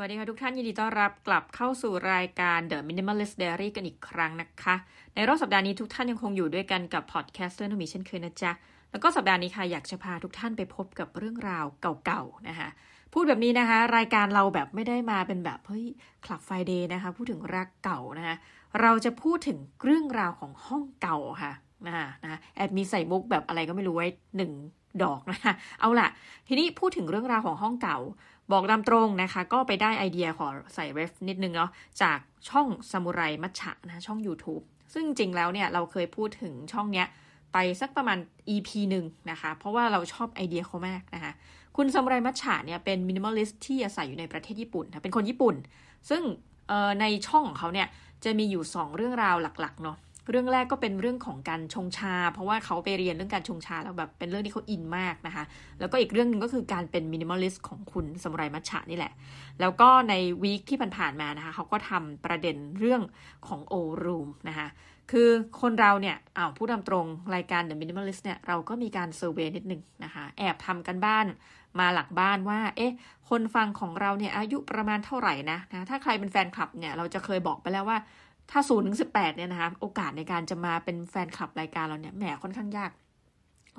[0.00, 4.74] สวัสดีค่ะทุกท่านยินดีต้อนรับกลับเข้าสู่รายการ The Minimalist Diary กันอีกครั้งนะคะ
[5.14, 8.52] ในรอบสัปดาห์นี้ทุกท่านยังคงอยู่ด้วยกันกับ podcaster นมีเช่นเคยนะจ๊ะ
[8.90, 11.66] แล้วก็สัปดาห์นี้ค่ะอยากจะพาทุกท่านไปพบกับเรื่องราว
[12.06, 12.68] เก่าๆนะคะ
[13.12, 15.86] พูดแบบนี้นะคะ รายการเราแบบไม่ได้มาเป็นแบบเฮ้ย
[16.24, 18.36] Club Friday นะคะพูดถึงรักเก่านะคะ
[18.80, 21.52] เราจะพูดถึงเรื่องราวของห้องเก่าค่ะ
[21.86, 24.52] นะคะนะแอดมีใส่มุกแบบอะไรก็ไม่รู้ไว้หนึ่ง
[25.02, 26.08] ดอกนะคะเอาล่ะ
[26.48, 27.98] ทีนี้พูดถึงเรื่องราวของห้องเก่า
[28.52, 31.70] บอกตามตรงนะคะ ก็ไปได้ไอเดียขอใส่ ref นิดนึงเนาะ
[32.02, 34.62] จากช่องซามูไรมัชชะนะช่อง YouTube
[34.92, 37.06] ซึ่งจริงแล้วเนี่ยเราเคยพูดถึงช่องเนี้ย
[37.52, 38.18] ไปสักประมาณ
[38.54, 41.32] EP หนึ่งนะคะ เพราะว่าเราชอบไอเดียเขามากนะคะ
[41.76, 45.54] คุณซามูไรมัชชะเนี่ยเป็น minimalist ที่อาศัยอยู่ในประเทศญี่ปุ่นนะเป็นคนญี่ปุ่น
[46.10, 46.22] ซึ่ง
[47.00, 47.88] ในช่องของเขาเนี่ย
[48.24, 49.96] จะมีอยู่ 2 เรื่องราวหลักๆเนาะ
[50.30, 55.44] เรื่องแรกก็เป็นเรื่องของการชงชา เพราะว่าเขาไปเรียนเรื่องการชงชาแล้วแบบเป็นเรื่องที่เขาอินมากนะคะ
[55.80, 59.12] แล้วก็อีกเรื่องหนึ่งก็คือการเป็น minimalist ของคุณซามูไรมัทฉะนี่แหละ
[59.60, 63.02] แล้วก็ใน week ที่ผ่านๆมานะคะเขาก็ทำประเด็นเรื่อง
[63.46, 64.68] ของ old room นะคะ
[65.10, 65.28] คือ
[65.60, 71.26] คนเราเนี่ยอ้าวพูดตามตรงรายการ The Minimalist เนี่ยเราก็มีการ survey นิดนึงนะคะ แอบทำการบ้าน
[71.80, 72.92] มาหลังบ้านว่า เอ๊ะ
[73.28, 77.98] คนฟังของเราเนี่ยอายุประมาณเท่าไหร่นะนะ ถ้าใครเป็นแฟนคลับเนี่ย เราจะเคยบอกไปแล้วว่า
[78.50, 82.90] ถ้าศูนย์ถึงสิบแปดเนี่ยนะคะ โอกาสในการจะมาเป็นแฟนคลับรายการเราเนี่ยแหมค่อนข้างยาก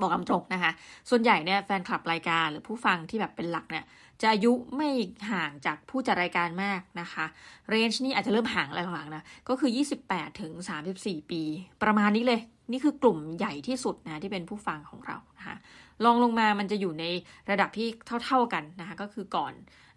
[0.01, 0.71] บอกคำตรงนะคะ
[1.09, 3.85] ส่วนใหญ่เนี่ยแฟนคลับรายการหรือผู้ฟังที่แบบเป็นหลักเนี่ย
[4.21, 4.89] จะอายุไม่
[5.31, 7.25] ห่างจากผู้จัดรายการมากนะคะ
[7.69, 9.71] เรนจ์นี่อาจจะเริ่มห่างอะไรหลังๆนะ ก็คือ
[10.05, 10.51] 28 ถึง
[10.91, 11.41] 34 ปี
[11.83, 15.55] ประมาณนี้เลย นี่คือกลุ่มใหญ่ที่สุดนะที่เป็นผู้ฟังของเรานะคะ
[16.03, 17.05] ลองลงมามันจะอยู่ใน
[17.49, 17.87] ระดับที่
[18.25, 19.53] เท่า ๆกันนะคะ ก็คือก่อน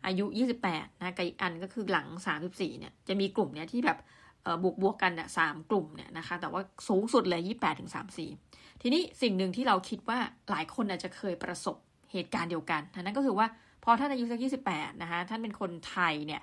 [0.07, 0.27] อายุ
[0.65, 2.07] 28 นะกับอีกอันก็คือหลัง
[2.45, 3.99] 34 เนี่ย จะมีกลุ่มเนี้ยที่แบบ
[4.63, 8.31] บวกบวกกันเนี่ยสามกลุ่มเนี่ยนะคะ แต่ว่าสูงสุดเลยยี่แปดถึงสามสี่
[8.83, 10.19] ทีนี้สิ่งหนึ่งที่เราคิดว่า
[10.51, 11.77] หลายคนอาจจะเคยประสบ
[12.13, 13.47] เหตุการณ์เดียวกันนั่นก็คือว่า
[13.85, 16.43] พอท่านอายุสักยี่สิบแปดนะคะท่านเป็นคนไทยเนี่ย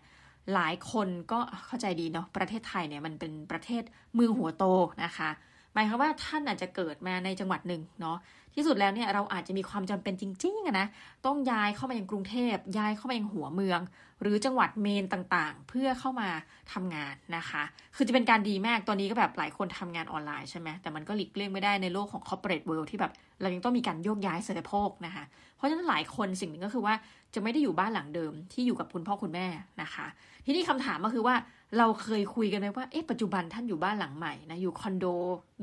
[0.53, 3.83] หลายคนก็เข้าใจดีเนาะประเทศไทยเนี่ยมันเป็นประเทศ
[4.15, 4.65] เมืองหัวโต
[5.03, 5.29] นะคะ
[5.73, 8.17] หมายความว่าท่านอาจจะเกิดมาในจังหวัดหนึ่งเนาะ
[8.59, 10.87] ที่สุดแล้วเนี่ยเราอาจจะมีความจำเป็นจริงๆนะ
[11.25, 13.81] ต้องย้ายเข้ามายังกรุงเทพย้ายเข้ามายังหัวเมือง
[14.21, 16.29] หรือจังหวัดเมนต่างๆ เพื่อเข้ามา
[16.73, 17.63] ทำงานนะคะ
[17.95, 23.11] คือจะเป็นการดีมากตอนนี้ก็แบบหลายคนทำงานออนไลน์ใช่ไหมแต่มันก็หลีกเลี่ยงไม่ได้ในโลกของ corporate world ที่แบบ
[23.41, 25.23] เรายังต้องมีการโยกย้ายเสด็จโภคนะคะ
[25.55, 26.93] เพราะฉะนั้นหลายคนสิ่งหนึ่งก็คือว่า
[27.33, 29.47] จะไม่ได้อยู่บ้านหลังเดิมที่อยู่กับคุณพ่อคุณแม่
[29.81, 30.07] นะคะ
[30.45, 31.35] ทีนี้คำถามก็คือว่า
[31.77, 35.05] เราเคยคุยกันไหมว่าเอ๊ะปัจจุบันท่านอยู่บ้านหลังใหม่นะอยู่คอนโด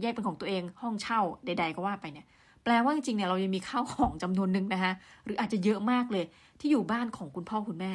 [0.00, 2.26] แยกเป็นของตัวเองห้องเช่าใด ๆ ก็ว่าไปเนี่ย
[2.66, 4.92] แปลว่าจริงๆเนี่ยเรายังมีข้าวของจำนวนหนึ่งนะคะ
[5.24, 6.24] หรืออาจจะเยอะมากเลย
[6.60, 7.92] ที่อยู่บ้านของคุณพ่อคุณแม่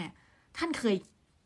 [0.58, 0.96] ท่านเคย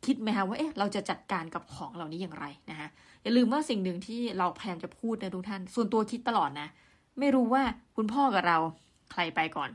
[0.06, 2.88] คิดไหมคะว่าเอ๊ะเราจะจัดการกับของเหล่านี้อย่างไรนะคะ
[3.24, 6.68] อย่าลืมว่าสิ่งหนึ่งที่เราพยายามจะพูดนะทุกท่าน ส่วนตัวคิดตลอดนะ
[7.20, 7.64] ไม่รู้ว่า
[7.98, 8.58] คุณพ่อกับเรา
[9.12, 9.70] ใครไปก่อน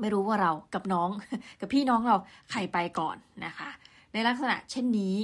[0.00, 1.08] ไม่รู้ว่าเรากับน้อง
[1.60, 2.16] กับพี่น้องเรา
[2.50, 3.70] ใครไปก่อนนะคะ
[4.12, 5.16] ในลักษณะเช่นนี้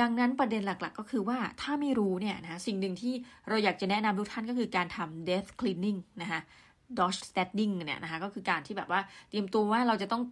[0.00, 3.14] ดังนั้นประเด็นหลักๆ ก็คือว่าถ้าไม่รู้เนี่ยนะสิ่งหนึ่งที่
[3.48, 6.40] เราอยากจะแนะนำทุกท่านก็คือการทำ death cleaning นะคะ
[6.98, 10.22] döstädning เนี่ยนะคะก็คือการที่แบบว่าเตรียมตัวว่าเราจะต้อง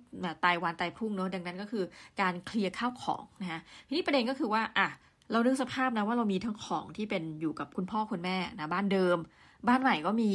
[0.45, 1.85] ตายวันตายพรุ่งเนาะดังนั้นก็คือ
[2.21, 4.89] การเคลียร์ข้าวของนะคะทีนี้ประเด็นก็คือว่าอะ
[5.33, 9.19] เราเลือกสภาพนะว่าเรามีทั้งของที่เป็นอยู่กับคุณพ่อคุณแม่นะบ้านเดิม
[9.69, 10.31] บ้านใหม่ก็มี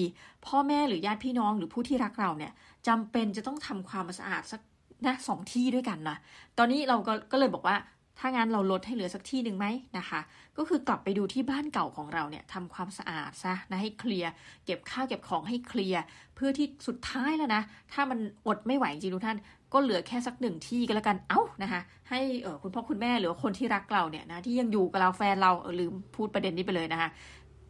[0.48, 2.52] พ่อแม่หรือญาติพี่น้องหรือผู้ที่รักเราเนี่ย
[2.88, 4.62] จำเป็นจะต้องทำความสะอาดสัก
[5.08, 6.18] นะสองที่ด้วยกันนะ
[6.58, 7.76] ตอนนี้เราก็ก็เลยบอกว่า
[8.20, 10.20] ถ้างั้นเราลดให้เหลือสักที่หนึ่งไหมนะคะ
[10.58, 14.32] ก็คือกลับไปดูที่บ้านเก่าของเราเนี่ยทำความสะอาดซะนะให้เคลียร์
[14.66, 16.02] เก็บข้าวเก็บของให้เคลียร์
[16.36, 17.62] เพื่อที่สุดท้ายแล้วนะ
[17.94, 19.38] ถ้ามันอดไม่ไหวจริงทุกท่าน
[19.74, 27.10] ก็เหลือแค่สักหนึ่งที่ก็แล้วกันเอ้านะคะ ให้เออคุณพ่อคุณแม่หรือคนที่รักเราเนี่ยนะที่ยังอยู่กับเราแฟนเราเออลืมพูดประเด็นนี้ไปเลยนะคะ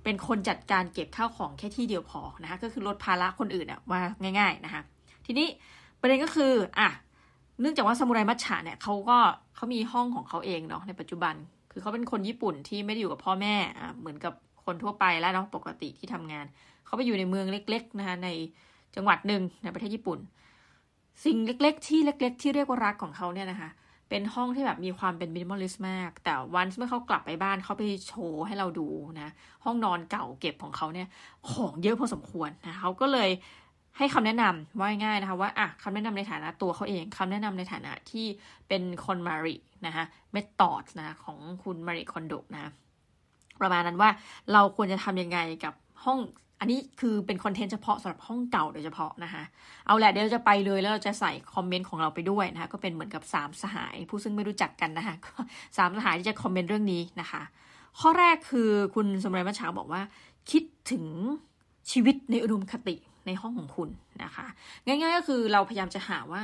[0.03, 4.02] เป็นคนจัดการเก็บข้าวของแค่ที่เดียวพอนะคะก็คือลดภาระคนอื่นอะว่า
[4.40, 4.82] ง่าย ๆนะคะ
[5.26, 5.48] ทีนี้
[6.02, 6.90] ประเด็นก็คืออะ
[7.62, 9.18] เนื่องจากว่าซามูไรมัชฉะเนี่ยเขาก็
[9.56, 11.36] เขามีห้องของเขาเองเนาะในปัจจุบัน
[11.72, 14.34] คือเขาเป็นคนญี่ปุ่นที่ไม่ได้อยู่กับพ่อแม่อ่าเหมือนกับ
[14.66, 16.46] คนทั่วไปแล้วเนาะปกติที่ทำงาน
[16.86, 18.30] เขาไปอยู่ในเมืองเล็ก ๆ นะคะใน
[18.96, 20.20] จังหวัดหนึ่งในประเทศญี่ปุ่น
[21.26, 23.70] สิ่งเล็ก ๆ ที่เล็ก ๆ ที่เรียกว่ารักของเขาเนี่ยนะคะ
[24.09, 28.88] เป็นห้องที่แบบมีความเป็นมินิมอลิสต์มาก แต่วันเมื่อเขากลับไปบ้านเขาไปโชว์ให้เราดู
[29.22, 29.29] นะ
[29.66, 31.08] ห้องนอนเก่าเก็บของเขาเนี่ย
[31.52, 33.29] ของเยอะพอสมควรนะเขาก็เลย
[33.97, 38.25] ให้คำแนะนำว่าง่ายนะคะว่าอะคำแนะนำในฐานะตัวเขาเองคำแนะนำในฐานะที่
[38.67, 39.55] เป็นคนมาริ
[39.85, 42.72] นะคะเมธอดนะของคุณมาริคอนโดนะ
[43.61, 44.09] ประมาณนั้นว่า
[44.53, 45.73] เราควรจะทำยังไงกับ
[46.05, 46.19] ห้อง
[46.59, 49.43] อันนี้คือเป็นคอนเทนต์เฉพาะสำหรับห้องเก่าโดยเฉพาะนะคะ
[49.87, 55.16] เอาแหละเดี๋ยวจะไปเลยแล้วเราจะใส่คอมเมนต์ของเราไปด้วยนะคะก็เป็นเหมือนกับสามสหาย ผู้ซึ่งไม่รู้จักกันนะคะ
[55.78, 57.41] สามสหายที่จะคอมเมนต์เรื่องนี้นะคะ
[57.99, 60.01] ข้อแรกคือคุณสมัยมัชชาบอกว่า
[60.51, 61.05] คิดถึง
[61.91, 62.95] ชีวิตในอุดมคติ
[63.25, 63.90] ในห้องของคุณ
[64.23, 64.46] นะคะ
[64.85, 66.41] ง่าย ๆ ก็คือเราพยายามจะหาว่า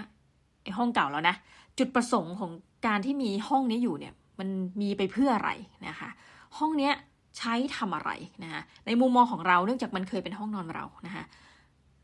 [0.63, 1.35] ไอ้ห้องเก่าแล้วนะ
[1.79, 2.51] จุดประสงค์ของ
[2.87, 4.49] การที่มีห้องนี้อยู่เนี่ย มัน
[4.81, 5.51] มีไปเพื่ออะไร
[5.87, 6.09] นะคะ
[6.57, 6.93] ห้องเนี้ย
[7.37, 8.11] ใช้ทำอะไร
[8.43, 11.23] นะคะในมุมมองของเราเนื่องจากมันเคยเป็นห้องนอนเรานะคะ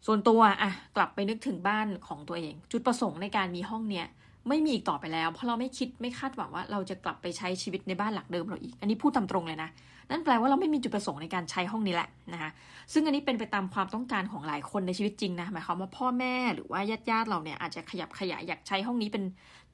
[0.06, 4.06] ส่วนตัวอะกลับไปนึกถึงบ้านของตัวเอง จุดประสงค์ในการมีห้องเนี้ย
[4.50, 9.70] ไม่มีอีกต่อไปแล้ว เพราะเราไม่คิดไม่คาดหวังว่าเราจะกลับไปใช้ชีวิตในบ้านหลักเดิมเราอีก อันนี้พูดตามตรงเลยนะ
[10.10, 12.52] นั่นแปลว่าเราไม่มีจุดประสงค์ในการใช้ห้องนี้แหละนะคะ
[12.94, 19.24] ซึ่งอันนี้เป็นไปตามความต้องการของหลายคนในชีวิตจริงนะหมายความว่าพ่อแม่หรือว่าญาติญาติเราเนี่ยอาจจะขยับขยายอยากใช้ห้องนี้เป็น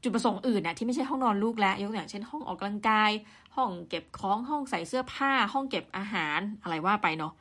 [0.03, 3.11] จุดประสงค์อื่นนะที่ไม่ใช่ห้องนอนลูกแล้วยกตัวอย่างเช่น ห้องออกกำลังกาย
[3.55, 7.33] ห้องเก็บของห้องใส่เสื้อผ้า ห้องเก็บอาหารอะไรว่าไปเนาะ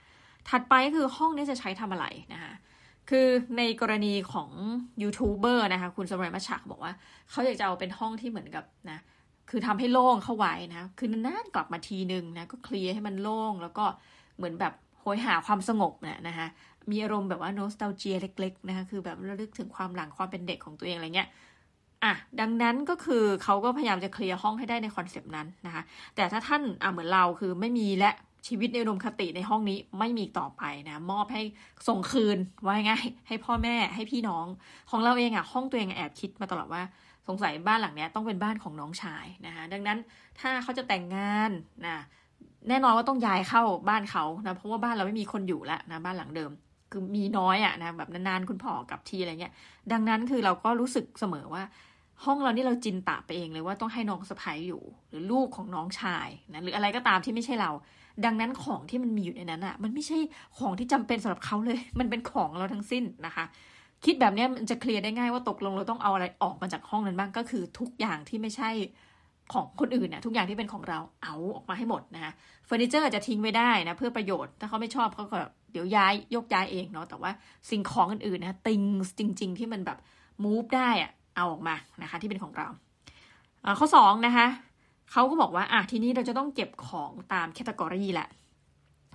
[0.49, 2.53] ถัดไปก็คือห้องนี้จะใช้ทำอะไรนะคะ
[3.11, 3.27] คือ
[3.59, 4.51] ในกรณีของ
[5.03, 6.93] ยูทูบเบอร์นะคะคุณสมัยมาฉักบอกว่า
[7.31, 8.99] เขาอยากจะเอาเป็นห้องที่เหมือนกับนะ
[9.51, 13.85] คือทำให้โล่งเข้าไว้นะ คือนานๆกลับมาทีนึงนะ ก็เคลียร์ให้มันโล่ง แล้วก็
[14.37, 16.47] เหมือนแบบโหยหาความสงบเนี่ยนะคะ
[16.91, 21.29] มีอารมณ์แบบว่าโนสตาเจียเล็ก ๆ นะคะ คือแบบระลึกถึงความหลังความเป็นเด็กของตัวเองอะไรเงี้ย
[22.05, 25.83] อะ ดังนั้นก็คือเขาก็พยายามจะเคลียร์ห้องให้ได้ในคอนเซปต์นั้นนะคะ
[26.17, 28.11] แต่ถ้าท่านอะเหมือนเราคือไม่มีและ
[28.49, 31.43] ชีวิตในอุดมคติในห้องนี้ไม่มีต่อไปนะ มอบให้
[31.89, 34.47] ส่งคืนว่าง่ายให้พ่อแม่ให้พี่น้อง
[34.91, 36.83] ของเราเองอะ ห้องตัวเองแอบคิดมาตลอดว่า
[37.29, 39.99] สงสัยบ้านหลังนี้ต้องเป็นบ้านของน้องชายนะคะดังนั้น
[40.41, 41.51] ถ้าเขาจะแต่งงาน
[41.87, 41.97] นะ
[42.69, 46.51] แน่นอนว่าต้องย้ายเข้าบ้านเขานะเพราะว่าบ้านเราไม่มีคนอยู่แล้วนะบ้านหลังเดิม
[46.91, 49.53] คือมีน้อยอะนะแบบนานๆคุณพ่อกับทีอะไรเงี้ย
[49.93, 51.63] ดังนั้นคือเราก็รู้สึกเสมอว่า
[52.25, 57.71] ห้องเรานี่เราจินตะไปเองเลยว่าต้องให้น้องสะพ้ายอยู่ หรือลูกของน้องชายนะหรืออะไรก็ตามที่ไม่ใช่เรา
[58.25, 60.19] ดังนั้นของที่มันมีอยู่ในนั้นอะ่ะมันไม่ใช่
[60.59, 63.45] ของที่จำเป็นสำหรับเขาเลย มันเป็นของเราทั้งสิ้นนะคะ
[64.05, 68.71] คิดแบบนี้มันจะเคลียร์ได้ง่ายว่าตกลงเราต้องเอาอะไรออกมาจากห้องนั้นบ้างก็คือทุกอย่างที่ไม่ใช่
[69.53, 72.33] ของคนอื่นเนี่ยทุกอย่างที่เป็นของเราเอาออกมาให้หมดนะคะ
[72.67, 75.39] เฟอร์นิเจอร์จะทิ้งไว้ได้นะเพื่อประโยชน์ถ้าเขาไม่ชอบเขาก็
[75.73, 77.31] เดี๋ยวย้ายยกย้ายเองเนาะแต่ว่า
[77.71, 78.81] สิ่งของอื่นๆนะติง
[79.19, 79.99] จริง ๆ ที่มันแบบ
[80.45, 82.69] มูฟได้อะเอาออกมานะคะที่เป็นของเรา
[83.79, 84.47] ข้อ2นะคะ
[85.13, 88.29] เขาก็บอกว่าอะทีนี้เราจะต้องเก็บของตามแคตตากรีแหละ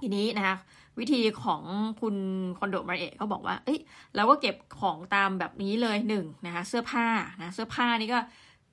[0.02, 0.56] ทีนี้นะคะ
[1.00, 1.62] วิธีของ
[2.02, 2.16] คุณ
[2.58, 3.80] คอนโดมาริเอะก็บอกว่า เอ้ย
[4.16, 7.08] เราก็เก็บของตามแบบนี้เลยหนึ่งนะคะ เสื้อผ้า
[7.42, 8.20] นะเสื้อผ้านี่ก็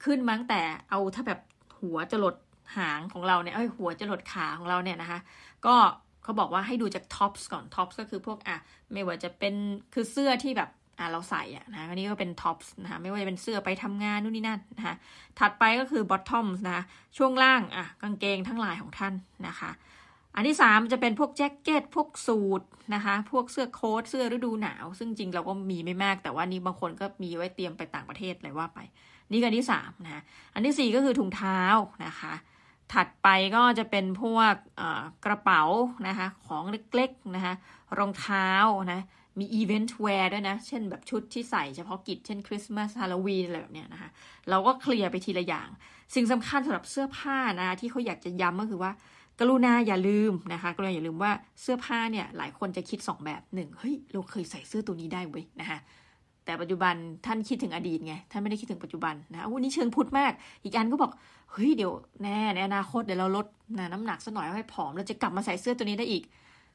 [0.04, 0.60] ขึ้นตั้งแต่
[0.90, 1.40] เอาถ้าแบบ
[1.80, 2.36] หัวจะหลด
[2.76, 5.20] หางของเราเนี่ยเอ้ยหัวจะหลดขาของเราเนี่ยนะคะ
[5.66, 5.74] ก็
[6.22, 8.56] เขาบอกว่าให้ดูจาก tops ก่อน tops ก็คือพวกอะ
[8.92, 9.54] ไม่ว่าจะเป็น
[9.94, 14.94] คือเสื้อที่แบบอะเราใส่อะนะอันนี้ก็เป็น tops นะคะไม่ว่าจะเป็นเสื้อไปทำงานนู่นนี่นั่นนะคะ
[15.38, 16.80] ถัดไปก็คือ bottoms นะ
[17.16, 19.14] ช่วงล่างอะกางเกงทั้งหลายของท่าน
[19.46, 19.70] นะคะ
[20.34, 22.62] อันที่สามจะเป็นพวกแจ็คเก็ตพวกสูท
[22.94, 28.78] นะคะ พวกเสื้อโค้ทเสื้อฤดูหนาว ซึ่งจริงเราก็มีไม่มาก แต่ว่านี่บางคนก็มีไว้เตรียมไปต่างประเทศเลยว่าไป
[29.30, 30.22] นี่อันที่สามนะ
[30.54, 31.60] อันที่สี่ก็คือถุงเท้า
[32.06, 32.32] นะคะ
[32.92, 34.54] ถัดไปก็จะเป็นพวก
[35.24, 35.62] กระเป๋า
[36.08, 36.64] นะคะ ของ
[36.94, 37.54] เล็กๆนะคะ
[37.98, 38.50] รองเท้า
[38.92, 39.00] นะ
[39.38, 44.10] มี event wear ด้วยนะ เช่นแบบชุดที่ใส่เฉพาะกิจ เช่นคริสต์มาสฮาโลวีนอะไรแบบเนี้ยนะคะ
[44.50, 45.68] เราก็เคลียร์ไปทีละอย่าง
[46.14, 48.92] สิ่งสำคัญสำหรับเสื้อผ้านะที่เขาอยากจะย้ำก็คือว่า
[49.44, 55.78] กรุณาอย่าลืมนะคะ กรุณาอย่าลืมว่าเสื้อผ้าเนี่ยหลายคนจะคิด 2 แบบหนึ่งเฮ้ยเราเคยใส่เสื้อตัวนี้ได้เว้ยนะคะ
[56.44, 56.94] แต่ปัจจุบัน
[57.26, 60.32] ท่านคิดถึงอดีตไงท่านไม่ได้คิดถึงปัจจุบันนะวันนี้เชิงพุทธมาก
[60.64, 61.10] อีกอันก็บอก
[61.52, 61.92] เฮ้ยเดี๋ยว
[62.22, 63.46] แน่ในอนาคตเดี๋ยวเราลด
[63.78, 66.22] นะน้ำหนักสักหน่อยให้ผอมเราจะกลับมาใส่เสื้อตัวนี้ได้อีก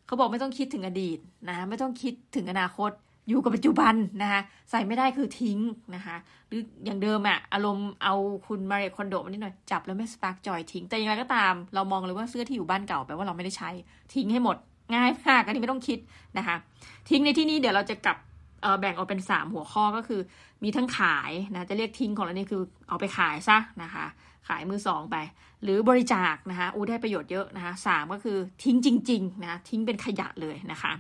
[0.06, 1.20] เขาบอกไม่ต้องคิดถึงอดีต
[1.50, 2.92] นะไม่ต้องคิดถึงอนาคต
[3.30, 5.60] อยู่กับปัจจุบันนะคะใส่ไม่ได้คือทิ้ง
[5.96, 6.16] นะคะ
[6.48, 8.16] หรืออย่างเดิมอะอารมณ์เอา
[8.48, 13.70] คุณมาริเอะคอนโดมานิดหน่อย จับแล้วไม่ spark joy ทิ้ง แต่อย่างไรก็ตาม เรามองเลยว่าเสื้อที่อยู่บ้านเก่าแปลว่าเราไม่ได้ใช้
[14.14, 14.58] ทิ้งให้หมด
[14.96, 16.00] ง่ายมากอันนี้ไม่ต้องคิด
[16.38, 16.56] นะคะ
[17.10, 18.18] ทิ้งในที่นี้เดี๋ยวเราจะกลับ
[18.80, 20.22] แบ่งออกเป็น 3 หัวข้อก็คือ
[20.64, 24.06] มีทั้งขายนะจะเรียกทิ้งของเรานี่คือเอาไปขายซะนะคะ
[24.48, 25.18] ขายมือสองไป
[25.64, 30.92] หรือบริจาคนะคะอู้ได้ประโยชน์เยอะนะคะสามก็คือทิ้งจริงๆนะทิ้งเป็นขยะเลยนะคะ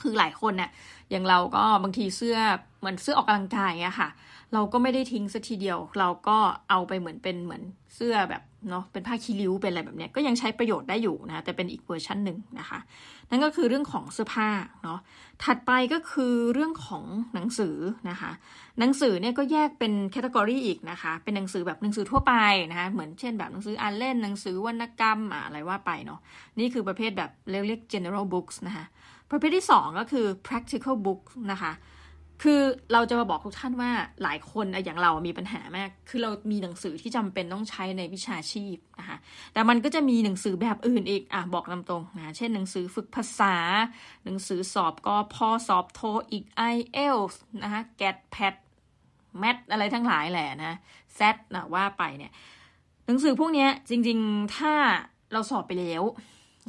[0.00, 0.70] คือหลายคนเนี่ย
[1.10, 2.36] อย่างเราก็บางทีเสื้อ
[2.78, 4.08] เหมือนเสื้อออกกำลังกายอะค่ะ
[4.52, 6.38] เราก็ไม่ได้ทิ้งสักทีเดียว เราก็
[6.70, 7.62] เอาไปเหมือนเป็นเหมือน
[7.94, 12.78] เสื้อแบบเนาะเป็นผ้าขี้ริ้วเป็นอะไรแบบเนี้ยก็ยังใช้ประโยชน์ได้อยู่นะแต่เป็นอีกเวอร์ชันหนึ่งนะคะ
[13.30, 14.48] นั่นก็คือเรื่องของเสื้อผ้า
[14.84, 14.98] เนาะ
[15.44, 17.76] ถัดไปก็คือเรื่องของหนังสือ
[18.10, 18.32] นะคะ
[18.78, 22.34] หนังสือเนี่ยก็แยกเป็น category อีกนะคะ เป็นหนังสือแบบหนังสือทั่วไป
[22.70, 26.20] นะคะเหมือนเช่นแบบหนังสืออ่านเล่นหนังสือวรรณกรรมอะไรว่าไปเนาะ
[26.58, 28.86] นี่คือประเภทแบบเรียก general books นะคะ
[29.34, 31.22] ประเภทที่2ก็คือ practical book
[31.52, 31.72] นะคะ
[32.42, 32.60] คือ
[32.92, 33.90] เราจะมาบอกทุกท่านว่า
[34.22, 39.16] หลายคนอย่างเรามีปัญหามาก คือเรามีหนังสือที่จำเป็นต้องใช้ในวิชาชีพนะคะ
[39.52, 43.54] แต่มันก็จะมีหนังสือแบบอื่นอีก อะบอกตาตรงนะ เช่นหนังสือฝึกภาษา
[44.24, 46.00] หนังสือสอบก็พอสอบโท
[46.30, 48.54] อีก i อ l ลนะคะแกดแพด
[49.38, 50.78] แมทอะไรทั้งหลายแหละนะ
[51.14, 52.32] แซดนะว่าไปเนี่ย
[53.06, 54.72] หนังสือพวกนี้จริง ๆ ถ้า
[55.32, 56.02] เราสอบไปแล้ว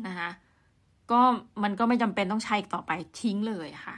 [0.07, 0.29] นะคะ
[1.11, 1.21] ก็
[1.63, 3.95] มันก็ไม่จำเป็นต้องใช้ต่อไปทิ้งเลยค่ะ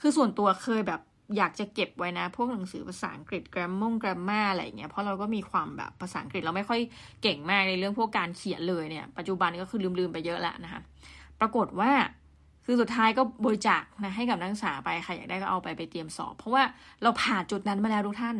[0.00, 1.00] คือส่วนตัวเคยแบบ
[1.36, 6.80] อยากจะเก็บไว้นะ พวกหนังสือภาษาอังกฤษกราฟมงกราฟมาอะไรเงี้ยเพราะเราก็มีความแบบภาษาอังกฤษเราไม่ค่อย
[7.22, 10.80] เก่งมากในเรื่องพวกการเขียนเลยเนี่ย ปัจจุบันก็คือลืมๆไปเยอะแล้วนะคะ
[11.40, 11.92] ปรากฏว่า
[12.68, 16.62] คือสุดท้ายก็บริจาคนะให้กับนักศึกษาไปใครอยากได้ก็เอาไปไปเตรียมสอบ เพราะว่า
[17.02, 18.36] เราผ่านจุดนั้นมาแล้วทุกท่าน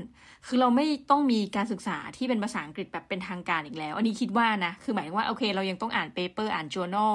[0.46, 7.12] คือเราไม่ต้องมีการศึกษาที่เป็นภาษาอังกฤษแบบเป็นทางการอีกแล้ว อันนี้คิดว่านะ คือหมายถึงว่าโอเค เรายังต้องอ่าน paper อ่าน journal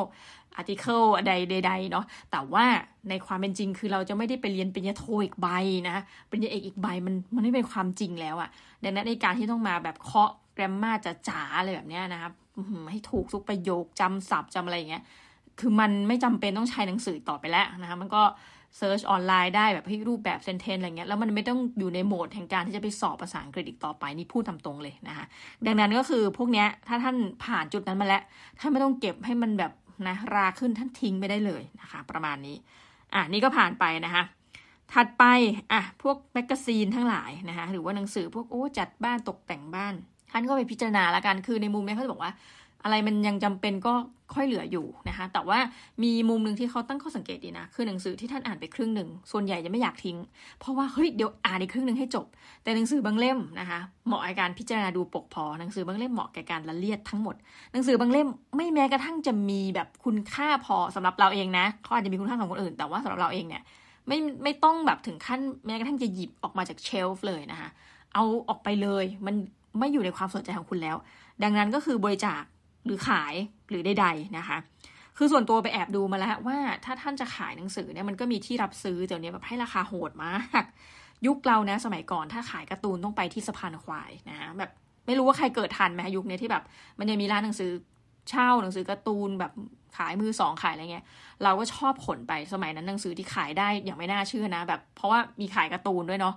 [0.56, 1.32] article ใด
[1.66, 2.66] ใดๆเนาะแต่ว่า
[3.10, 5.48] ในความเป็นจริงคือเราจะไม่ได้ไปเรียนปริญญาโทอีกใบ
[5.90, 5.98] นะ
[6.30, 8.50] ปริญญาเอกอีกใบมันมันไม่เป็นความจริงแล้วอะ
[8.84, 12.34] ดังนั้นในการที่ต้องมาแบบเคาะ grammar จะจ๋าอะไรแบบเนี้ยนะครับ
[12.92, 15.04] ให้ถูกทุกประโยคจำศัพท์จำอะไรอย่างเงี้ย
[15.60, 18.24] คือมันไม่จำเป็นต้องใช้หนังสือต่อไปแล้วนะคะมันก็
[18.78, 25.26] search ออนไลน์ได้แบบให้รูปแบบ sentence อะไรเงี้ยแล้วมันไม่ต้องอยู่ในโหมดแห่งการที่จะไปสอบภาษาอังกฤษอีกต่อไปนี่พูดตามตรงเลยนะคะ
[25.66, 28.24] ดังนั้นก็คือพวกเนี้ยถ้าท่านผ่านจุดนั้นมาแล้ว
[28.60, 29.72] ท่านไม่ต้องเก็บให้มันแบบ
[30.10, 32.56] นะราขึ้นท่านทิ้งไปได้เลยนะคะ ประมาณนี้
[33.14, 34.24] อะนี่ก็ผ่านไปนะคะ
[34.94, 35.24] ถัดไป
[35.72, 39.94] อะพวก magazine ทั้งหลายนะคะหรือว่าหนังสือพวกโอ้จัดบ้านตกแต่งบ้าน
[40.32, 42.34] ท่านก็ไปพิจารณาละกันคือในมุมนี้เขาจะบอกว่า
[42.84, 43.94] อะไรมันยังจำเป็นก็
[44.36, 45.60] ค่อยเหลืออยู่นะคะแต่ว่า
[46.04, 50.18] มีมุมหนึ่งที่เขาตั้งข้อสังเกตดีนะ คือหนังสือที่ท่านอ่านไปครึ่งหนึ่งส่วนใหญ่จะไม่อยากทิ้ง
[50.60, 52.26] เพราะว่าเฮ้ยเดี๋ยวอ่านอีกครึ่งหนึ่งให้จบ
[52.64, 57.36] แต่หนังสือบางเล่มนะคะ เหมาะในการพิจารณาดูปกพอหนังสือบางเล่มเหมาะแก่การละเลียดทั้งหมด
[57.72, 63.64] หนังสือบางเล่มไม่แม้กระทั่งจะมีแบบคุณค่าพอสำหรับเราเองนะเขาอาจจะมีคุณค่าของคนอื่น แต่ว่าสำหรับเราเองเนี่ย
[64.08, 67.70] ไม่ไม่ต้องแบบถึงขั้นแม้กระทั่งจะหยิบออกมาจากเชลฟ์เลยนะคะ
[68.14, 69.36] เอาออกไปเลยมัน
[69.80, 70.98] ไม่อยู่ในความสนใจของคุณแล้ว
[71.44, 72.42] ดังนั้นก็คือบริจาค
[72.86, 73.34] หรือขาย
[73.70, 74.58] หรือใดๆนะคะ
[75.18, 80.64] คือส่วนตัวไปแอบดูมาแล้วว่าถ้าท่านจะขายหนังสือเนี่ยมันก็มีที่รับซื้อเดี๋ยวนี้แบบให้ราคาโหดมาก
[81.28, 84.72] ยุคเรานะสมัยก่อนถ้าขายการ์ตูนต้องไปที่สะพานควายนะแบบ
[85.06, 86.64] ไม่รู้ว่าใครเกิดทันไหมยุคนี้ที่แบบ
[87.00, 87.72] มันยังมีร้านหนังสือ
[88.30, 89.52] เช่าหนังสือการ์ตูนแบบ
[89.98, 91.06] ขายมือสองขายอะไรเงี้ย
[91.44, 96.36] เราก็ชอบขนไปสมัยนั้นหนังสือที่ขายได้อย่างไม่น่าเชื่อนะ แบบเพราะว่ามีขายการ์ตูนด้วยเนาะ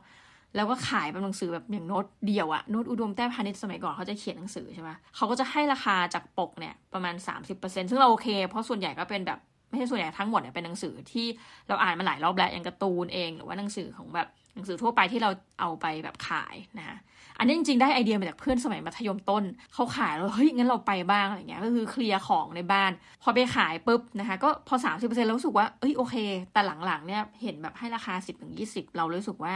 [0.56, 7.14] แล้วก็ขายเป็นหนังสือแบบอย่างโน้ตเดียวอะโน้ตอุดมแต้พาณิชย์สมัยก่อนเขาจะเขียนหนังสือใช่ไหมเขาก็จะให้ราคาจากปกเนี่ยประมาณ
[7.48, 11.26] 30%ซึ่งเราโอเค เพราะส่วนใหญ่ก็เป็นแบบไม่ใช่ส่วนใหญ่ทั้งหมดเนี่ยเป็นหนังสือที่
[11.68, 15.30] เราอ่านมาหลายรอบแล้วอย่างการ์ตูนเองหรือว่าหนังสือของแบบหนังสือทั่วไปที่เรา
[15.60, 16.98] เอาไปแบบขายนะ
[17.38, 19.44] อันนี้จริงๆได้ไอเดียมาจากเพื่อนสมัยมัธยมต้น
[19.74, 22.90] เขาขายแล้วเฮ้ยงั้นเราไปบ้างอะไรเงี้ยก็คือเคลียร์ของในบ้าน
[23.22, 26.16] พอไปขายปุ๊บนะคะก็พอ 30%เปอร์เซ็นต์รู้สึกว่าเอ้ยโอเค
[26.52, 28.14] แต่หลังๆเนี่ยเห็นแบบให้ราคา
[28.56, 29.54] 10-20เรารู้สึกว่า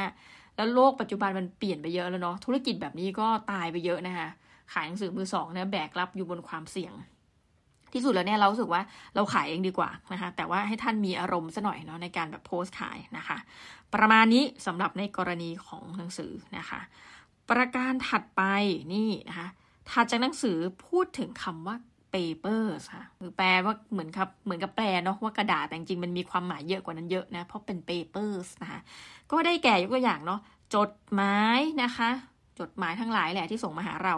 [0.58, 4.28] แล้วโลกปัจจุบันมันเปลี่ยนไปเยอะแล้วเนาะธุรกิจแบบนี้ก็ตายไปเยอะนะคะ
[4.72, 6.92] ขายหนังสือมือสองเนี่ยแบกรับอยู่บนความเสี่ยง
[7.92, 8.82] ที่สุดแล้วเนี่ยเราสึกว่า
[9.14, 13.38] เราขายเองดีกว่านะคะแต่ว่าให้ท่านมีอารมณ์ซะหน่อยเนาะในการแบบโพสต์ขายนะคะ
[13.94, 16.80] ประมาณนี้สำหรับในกรณีของหนังสือนะคะ
[17.50, 18.42] ประการถัดไป
[18.94, 19.48] นี่นะคะ
[19.90, 21.76] ถัดจากหนังสือพูดถึงคำว่า
[22.14, 28.80] papers ค่ะคือแปลว่าเหมือนครับเหมือนกับแปลเนาะว่ากระดาษแต่จริงมันมีความหมายเยอะกว่านั้นเยอะนะ เพราะเป็น papers นะคะ
[29.30, 30.40] ก็ได้แก่ยกตัวอย่างเนาะ
[30.74, 32.10] จดหมายนะคะ
[32.60, 34.16] จดหมายทั้งหลายแหละที่ส่งมาหาเรา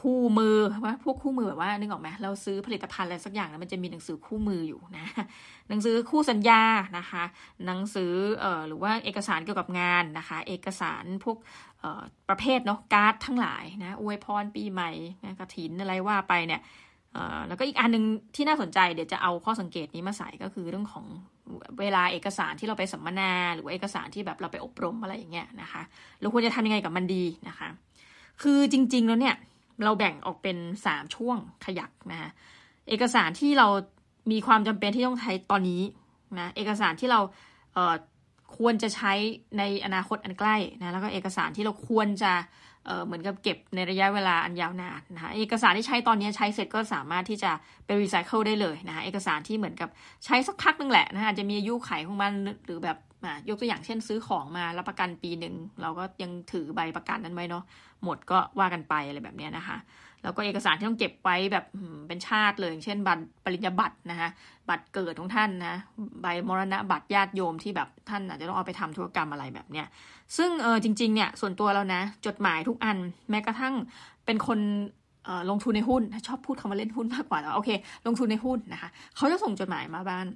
[0.00, 5.06] คู่มือว่าพวกคู่มือแบบว่านึกออกไหมเราซื้อผลิตภัณฑ์อะไรสักอย่างแล้วมันจะมีหนังสือคู่มืออยู่นะ
[5.68, 6.62] หนังสือคู่สัญญา
[6.98, 7.24] นะคะ
[7.66, 11.36] หนังสือเอ่อหรือว่าเอกสารเกี่ยวกับงานนะคะ เอกสารพวก
[11.80, 14.90] เอ่อประเภทเนาะการ์ดทั้งหลายนะอวยพรปีใหม่
[15.40, 16.60] กระถินอะไรว่าไปเนี่ย
[17.48, 18.04] แล้วก็อีกอันนึง
[18.34, 21.06] ที่น่าสนใจเดี๋ยวจะเอาข้อสังเกตนี้มาใส่ก็คือเรื่องของ
[21.80, 25.82] เวลาเอกสารที่เราไปสัมมนา หรือว่าเอกสารที่แบบเราไปอบรมอะไรอย่างเงี้ยนะคะ
[26.20, 27.68] เราควรจะทำยังไงกับมันดีนะคะ
[28.42, 29.36] คือจริง ๆ แล้วเนี่ย
[29.84, 30.56] เราแบ่งออกเป็น
[30.86, 32.30] สามช่วงขยักนะคะ
[32.88, 33.68] เอกสารที่เรา
[34.30, 35.82] มีความจำเป็นที่ต้องใช้ตอนนี้
[36.38, 37.20] นะเอกสารที่เรา
[37.74, 39.12] เควรจะใช้
[39.58, 42.32] ในอนาคตอันใกล้นะแล้วก็เอกสารที่เราควรจะ
[43.04, 47.50] เหมือนกับเก็บในระยะเวลาอันยาวนานนะคะเอกสารที่ใช้ตอนนี้ใช้เสร็จก็สามารถที่จะ
[47.86, 49.88] ไปรีไซเคิลได้เลยนะคะเอกสารที่เหมือนกับ
[50.24, 52.32] ใช้สักพักนึงแหละนะคะจะมีอายุไขของมัน
[52.64, 52.98] หรือแบบ
[53.48, 57.64] ยกตัวอย่างเช่นซื้อของมารับประกันปีหนึ่งเราก็ยังถือใบประกันนั้นไว้เนาะ
[58.04, 59.76] หมดก็ว่ากันไปอะไรแบบนี้นะคะ
[60.22, 61.64] แล้วก็เอกสารที่ต้องเก็บไว้แบบ
[62.08, 64.28] เป็นชาติเลยเช่นบัตรปริญญาบัตรนะคะ
[64.68, 65.76] บัตรเกิดของท่านนะ
[66.22, 69.86] ใบมรณะบัตรญาติโยมที่แบบท่านอาจจะต้องเอาไปทำธุรกรรมอะไรแบบเนี้ย
[70.36, 72.98] ซึ่งเออจริงๆเนี่ยส่วนตัวเรานะ จดหมายทุกอัน
[73.30, 73.74] แม้กระทั่ง
[74.24, 74.58] เป็นคน
[75.50, 77.70] ลงทุนในหุ้นชอบพูดคำว่าเล่นหุ้นมากกว่าแล้วโอเค
[78.06, 80.26] ลงทุนในหุ้นนะคะเขาจะส่งจดหมายมาบ้าน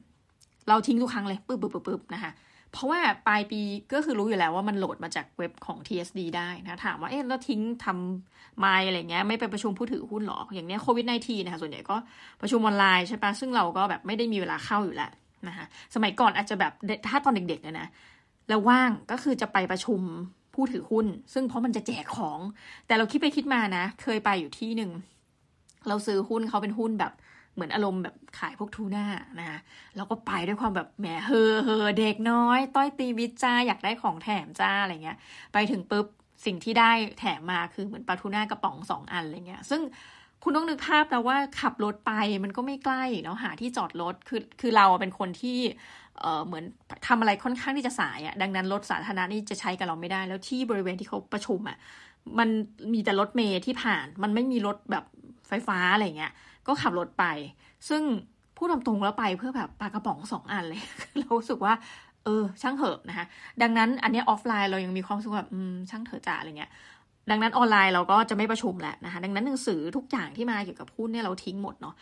[0.68, 2.32] เราทิ้งทุกครั้งเลยปึ๊บปึ๊บปึ๊บนะคะ
[2.72, 3.60] เพราะว่าปลายปี
[3.92, 11.96] ก็คือรู้อยู่แล้วว่ามันโหลดมาจากเว็บของ TSD ได้นะ ถามว่าเอ๊ะแล้วทิ้งทำไมอะไรเงี้ยไม่ไปประชุมผู้ถือหุ้นหรอ อย่างเนี้ยโควิด -19 นะคะส่วนใหญ่ก็
[12.40, 15.10] ประชุมออนไลน์ใช่ปะซึ่งเราก็แบบไม่ได้มีเวลาเข้าอยู่แล้ว
[15.48, 16.72] นะคะสมัยก่อนอาจจะแบบ
[17.08, 17.88] ถ้าตอนเด็กๆเนี่ยนะ
[18.48, 20.00] แล้วว่างก็คือจะไปประชุม
[20.54, 22.38] ผู้ถือหุ้น ซึ่งเพราะมันจะแจกของ
[22.86, 24.90] แต่เราคิดไปคิดมานะ เคยไปอยู่ที่หนึ่ง
[25.88, 27.12] เราซื้อหุ้นเขาเป็นหุ้นแบบ
[27.54, 29.06] เหมือนอารมณ์แบบขายพวกทูน่า
[29.38, 29.58] นะคะ
[29.96, 35.18] แล้วก็ไปด้วยความแบบแหมเฮอเฮอเด็กน้อย ต้อยตีวิจจ้าอยากได้ของแถมจ้าอะไรเงี้ย
[35.52, 36.06] ไปถึงปุ๊บ
[36.46, 39.80] สิ่งที่ได้แถมมาคือเหมือนปลาทูน่ากระป๋องสองอันอะไรเงี้ย ซึ่ง
[40.42, 42.12] คุณต้องนึกภาพนะว่าขับรถไป
[42.44, 45.58] มันก็ไม่ใกล้เนาะหาที่จอดรถคือคือเราเป็นคนที่
[46.18, 46.64] เออเหมือน
[47.06, 51.78] ทำอะไรค่อนข้างที่จะสายอะ่ะดังนั้นรถสาธารณะนี่จะใช้กับเราไม่ได้ แล้วที่บริเวณที่เขาประชุมอะค่ะ
[52.38, 52.48] มัน
[52.92, 55.04] มีแต่รถเมล์ที่ผ่าน มันไม่มีรถแบบ
[55.48, 56.32] ไฟฟ้าอะไรเงี้ย
[56.70, 57.24] ก็ขับรถไป
[57.88, 58.02] ซึ่ง
[58.56, 60.80] พูดตรงๆแล้วไปเพื่อแบบปลากระป๋องสองอันเลย
[61.18, 61.72] เรารู้สึกว่า
[62.24, 63.26] เออ ช่างเถอะนะคะ
[63.62, 66.70] ดังนั้นอันนี้ออฟไลน์เรายังมีความสุขแบบอืมช่างเถอะจ่าอะไรเงี้ย
[67.30, 71.94] ดังนั้นออนไลน์เราก็จะไม่ประชุมแหละนะคะ ดังนั้นหนังสือทุกอย่างที่มาเกี่ยวกับหุ้นเนี่ยเราทิ้งหมดเนาะ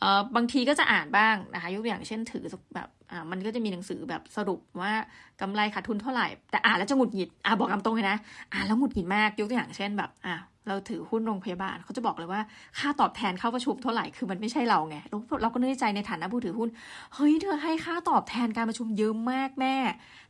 [0.00, 4.92] เอ่อบางทีก็จะอ่านบ้างนะคะยกตัวอย่างเช่นถือแบบอ่ามันก็จะมีหนังสือแบบสรุปว่า
[5.40, 8.18] กำไรขาดทุนเท่าไหร่ แต่อ่านแล้วจะหงุดหงิดอ่าบอกคำตรงเลยนะ
[8.52, 10.34] อ่านแล้วหงุดหงิดมากยกตัวอย่างเช่นแบบอ่า
[10.68, 12.40] เราถือหุ้นโรงพยาบาลเขาจะบอกเลยว่า
[12.78, 14.96] ค่าตอบแทนเข้าประชุมเท่าไหร่คือมันไม่ใช่เราไง
[15.42, 16.68] เราก็นึกใจในฐานะผู้ถือหุ้น
[17.14, 19.76] เฮ้ยเธอให้ค่าตอบแทนการประชุมเยอะมากแม่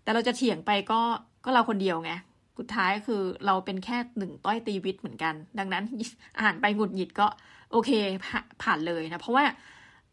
[0.03, 1.01] แต่เราจะเถียงไปก็
[1.45, 2.13] ก็เราคนเดียวไง
[2.59, 5.85] สุดท้ายคือเราเป็นแค่หนึ่งต้อยตีวิทย์เหมือนกัน ดังนั้น
[6.41, 7.27] อ่านไปหงุดหงิดก็
[7.73, 7.91] โอเค
[8.63, 9.45] ผ่านเลยนะเพราะว่า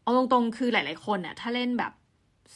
[0.02, 1.94] เอาตรงๆคือหลาย ๆ คนเนี่ยถ้าเล่นแบบ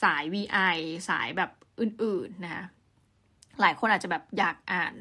[0.04, 0.76] สาย VI
[1.10, 1.50] สายแบบ
[1.82, 2.64] อื่นๆนะคะ
[3.62, 4.94] หลายคนอาจจะแบบอยากอ่าน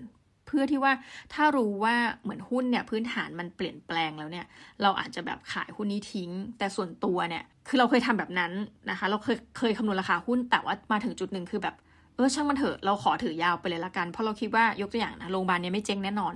[0.46, 0.92] เพื่อที่ว่า
[1.34, 4.46] ถ้ารู้ว่าเหมือนหุ้นเนี่ยพื้นฐานมันเปลี่ยนแปลงแล้วเนี่ย
[4.82, 8.52] เราอาจจะแบบขายหุ้นนี้ทิ้ง แต่ส่วนตัวเนี่ยคือเราเคยทำแบบนั้น
[8.90, 11.74] นะคะ เราเคยเคยคำนวณราคาหุ้นแต่ว่ามาถึงจุดหนึ่งคือแบบ
[12.16, 16.34] เออช่างมันเถอะเราขอถือยาวไปเลยละกัน เพราะเราคิดว่ายกตัวอย่างนะโรงพยาบาลเนี่ยไม่เจ๊งแน่นอน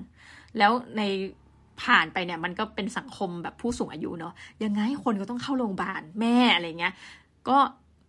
[0.59, 1.03] แล้วใน
[1.83, 4.33] ผ่านไปเนี่ยมันก็เป็นสังคมแบบผู้สูงอายุเนาะ
[4.65, 6.95] ยังไงคนก็ต้องเข้าโรงพยาบาลแม่อะไรเงี้ย
[7.49, 7.59] ก็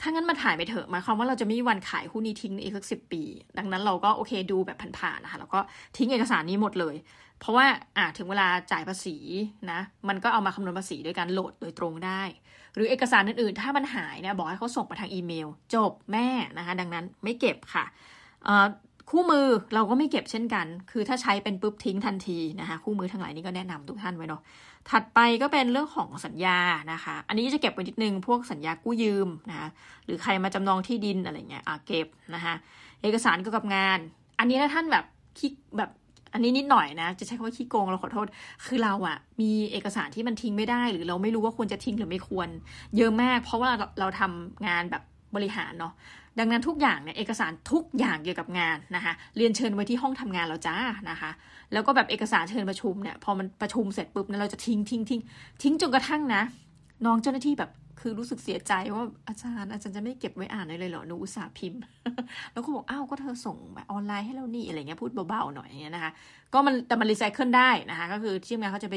[0.02, 3.24] ถ้างั้นมาถ่ายไปเถอะหมายความว่าเราจะไม่มีวันขายหุ้นนี้ทิ้งในอีกสักสิปี
[3.58, 5.60] ดังนั้นเราก็โอเคดูแบบผ่านๆนะคะแล้วก็
[5.98, 6.96] ทิ้งเอกสารนี้หมดเลย
[7.40, 7.66] เพราะว่า
[7.98, 9.16] อ่าถึงเวลาจ่ายภาษี
[9.72, 12.22] นะ มันก็เอามาคำนวณภาษีด้วยการโหลดโดยตรงได้
[12.76, 16.28] หรือเอกสารอื่นๆ ถ้ามันหายเนี่ยบอกให้เขาส่งมาทางอีเมล จบแม่
[16.58, 17.86] นะคะ ดังนั้นไม่เก็บค่ะ
[19.10, 24.42] คู่มือเราก็ไม่เก็บเช่นกัน คือถ้าใช้เป็นปุ๊บทิ้งทันทีนะคะ คู่มือทั้งหลายนี้ก็แนะนำทุกท่านไว้เนาะ
[24.90, 26.60] ถัดไปก็เป็นเรื่องของสัญญา
[26.94, 29.70] นะคะ อันนี้จะเก็บไว้นิดนึง พวกสัญญากู้ยืมนะคะ
[30.06, 32.54] หรือใครมาจำนองที่ดินอะไรเงี้ยอ่าเก็บนะคะ
[33.02, 34.00] เอกสารเกี่ยวกับงาน
[34.40, 35.06] อันนี้ถ้าท่านแบบ
[35.40, 35.90] คิดแบบ
[36.34, 38.28] อันนี้นิดหน่อยนะ จะใช้คำว่าขี้โกงเราขอโทษ
[38.66, 42.50] คือเราอะมีเอกสารที่มันทิ้งไม่ได้ หรือเราไม่รู้ว่าควรจะทิ้งหรือไม่ควร
[42.98, 45.04] เยอะมาก เพราะว่าเราเราทำงานแบบ
[45.36, 45.94] บริหารเนาะ
[46.40, 50.78] ดังนั้นทุกอย่างเนี่ยเอกสารทุกอย่างเกี่ยวกับงานนะคะเรียนเชิญไว้ที่ห้องทำงานเราจ้า
[51.10, 51.32] นะคะ
[51.74, 55.22] แล้วก็แบบเอกสารเชิญประชุมเนี่ยพอมันประชุมเสร็จปุ๊บเนี่ยเราจะทิ้งทิ้งทิ้ง
[55.62, 56.42] ทิ้งจนกระทั่งนะ
[57.06, 61.80] น้องเจ้าหน้าที่แบบคือรู้สึกเสียใจว่าอาจารย์อาจารย์จะไม่เก็บไว้อ่านเลยเหรอหนูอุตส่าห์พิมพ์
[62.54, 66.12] แล้วก็บอกอ้าวก็เธอส่งแบบออนไลน์ให้เรานี่อะไรเงี้ยพูดเบาๆหน่อยอย่างเงี้ยนะคะ
[66.54, 68.96] ก็มันแต่มันรีไซเคิลได้นะคะ ก็คือที่งานเขาจะไป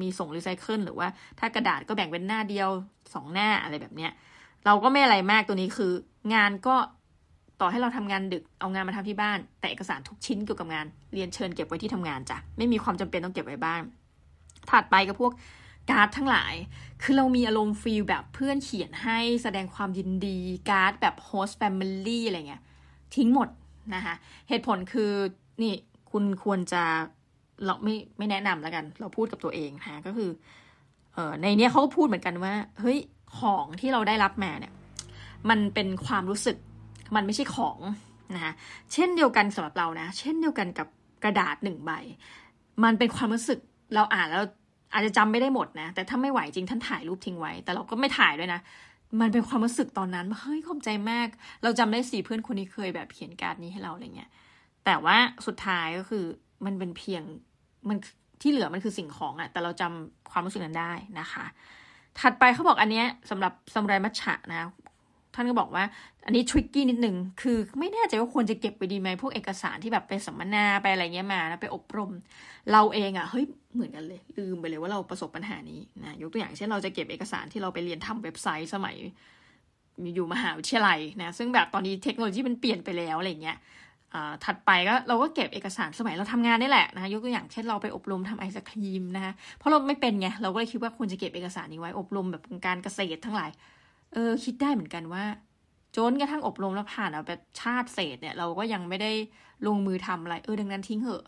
[0.00, 2.68] มีส่งรีไซเคิลหรือว่าถ้ากระดาษก็แบ่งเป็นหน้าเดียว
[3.14, 4.12] สองหน้าอะไรแบบเนี้ย
[4.66, 5.92] เราก็ไม่อะไรมากตัวนี้คือ
[6.34, 6.76] งานก็
[7.60, 13.82] ต่อให้เราทำงานดึกเอางานมาทำที่บ้าน แต่เอกสารทุกชิ้นเกี่ยวกับงาน เรียนเชิญเก็บไว้ที่ทำงานจ้ะไม่มีความจำเป็นต้องเก็บไว้บ้าน
[14.70, 15.32] ถัดไปก็พวก
[15.90, 16.54] การ์ดทั้งหลาย
[17.02, 20.38] คือเรามีอารมณ์ feel แบบเพื่อนเขียนให้แสดงความยินดี
[20.70, 22.62] การ์ดแบบ host family อะไรเงี้ย
[23.16, 23.48] ทิ้งหมด
[23.94, 24.14] นะคะ
[24.48, 25.12] เหตุผลคือ
[25.62, 25.74] นี่
[26.10, 26.82] คุณควรจะ
[27.64, 30.30] เราไม่ไม่แนะนำแล้วกัน เราพูดกับตัวเองนะก็คือ
[31.14, 32.98] เออในเนี้ยเขาก็พูดเหมือนกันว่า เฮ้ย
[33.38, 34.72] ของที่เราได้รับมาเนี่ย
[35.50, 36.56] มันเป็นความรู้สึก
[37.16, 37.78] มันไม่ใช่ของ
[38.34, 38.52] นะคะ
[38.92, 40.88] เช่นเดียวกันสำหรับเรานะ เช่นเดียวกันกับ
[41.24, 41.90] กระดาษหนึ่งใบ
[42.84, 43.58] มันเป็นความรู้สึก
[43.94, 44.44] เราอ่านแล้ว
[44.92, 48.60] อาจจะจำไม่ได้หมดนะ แต่ถ้าไม่ไหวจริงท่านถ่ายรูปทิ้งไว้ แต่เราก็ไม่ถ่ายด้วยนะ
[49.20, 51.28] มันเป็นความรู้สึกตอนนั้นเฮ้ยขอบใจมาก
[51.62, 54.30] เราจำได้สี่เพื่อนคนนี้เคยแบบเขียนการ์ดนี้ให้เราอะไรเงี้ย
[54.84, 56.24] แต่ว่าสุดท้ายก็คือ
[56.64, 57.22] มันเป็นเพียง
[57.88, 57.98] มัน
[58.40, 61.44] ที่เหลือมันคือสิ่งของอะแต่เราจำความรู้สึกนั้นได้นะคะ
[62.20, 64.60] ถัดไปเขาบอกอันเนี้ยสำหรับสมุไรมัชฉะนะ
[65.34, 65.84] ท่านก็บอกว่า
[66.26, 72.10] อันนี้ทริกกี้นิดหนึ่งคือไม่แน่ใจว่าควรจะเก็บไปดีไหมพวกเอกสารที่แบบไปสัมมนาไปอะไรเงี้ยมานะไปอบรม
[72.72, 78.96] เราเองอะ่ะเฮ้ยเหมือนกันเลย ลืมไปเลยว่าเราประสบปัญหานี้นะยกตัวอย่างเช่นเราจะเก็บเอกสารที่เราไปเรียนทำเว็บไซต์สมัย
[80.14, 83.56] อยู่มหาวิทยาลัยนะซึ่งแบบตอนนี้เทคโนโลยีมันเปลี่ยนไปแล้วอะไรเงี้ย
[84.44, 93.50] ถัดไปก็เราก็เก็บเอกสารสมัยเราทำงานนี่แหละนะยกตัวอย่างเช่นเราไปอบรมทำไอศครีมนะคะเพราะเราไม่เป็นไงเราก็เลยคิดว่าควรจะเก็บเอกสารนี้ไว้อบรมแบบการเกษตรทั้งหลาย
[94.12, 95.24] เออคิดได้เหมือนกันว่า
[95.96, 99.12] จนกระทั่งอบรมแล้วผ่านเอาไปชาติเศษเนี่ย เราก็ยังไม่ได้
[99.66, 101.24] ลงมือทำอะไร เออดังนั้นทิ้งเหอะ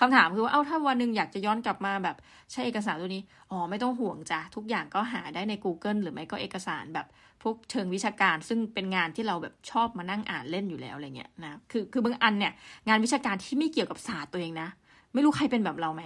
[0.00, 2.16] คำถามคือว่าเอ้าถ้าวันหนึ่งอยากจะย้อนกลับมาแบบ
[2.52, 7.06] ใช้เอกสารตัวนี้ อ๋อไม่ต้องห่วงจ้ะ ทุกอย่างก็หาได้ใน Google หรือไม่ก็เอกสารแบบ
[7.42, 12.52] พวกเชิงวิชาการ ซึ่งเป็นงานที่เราแบบชอบมานั่งอ่านเล่นอยู่แล้วอะไรเงี้ยนะคือคือบางอันเนี่ย
[12.88, 14.68] งานวิชาการที่ไม่เกี่ยวกับศาสตร์ตัวเองนะ
[15.14, 16.02] ไม่รู้ใครเป็นแบบเราไหม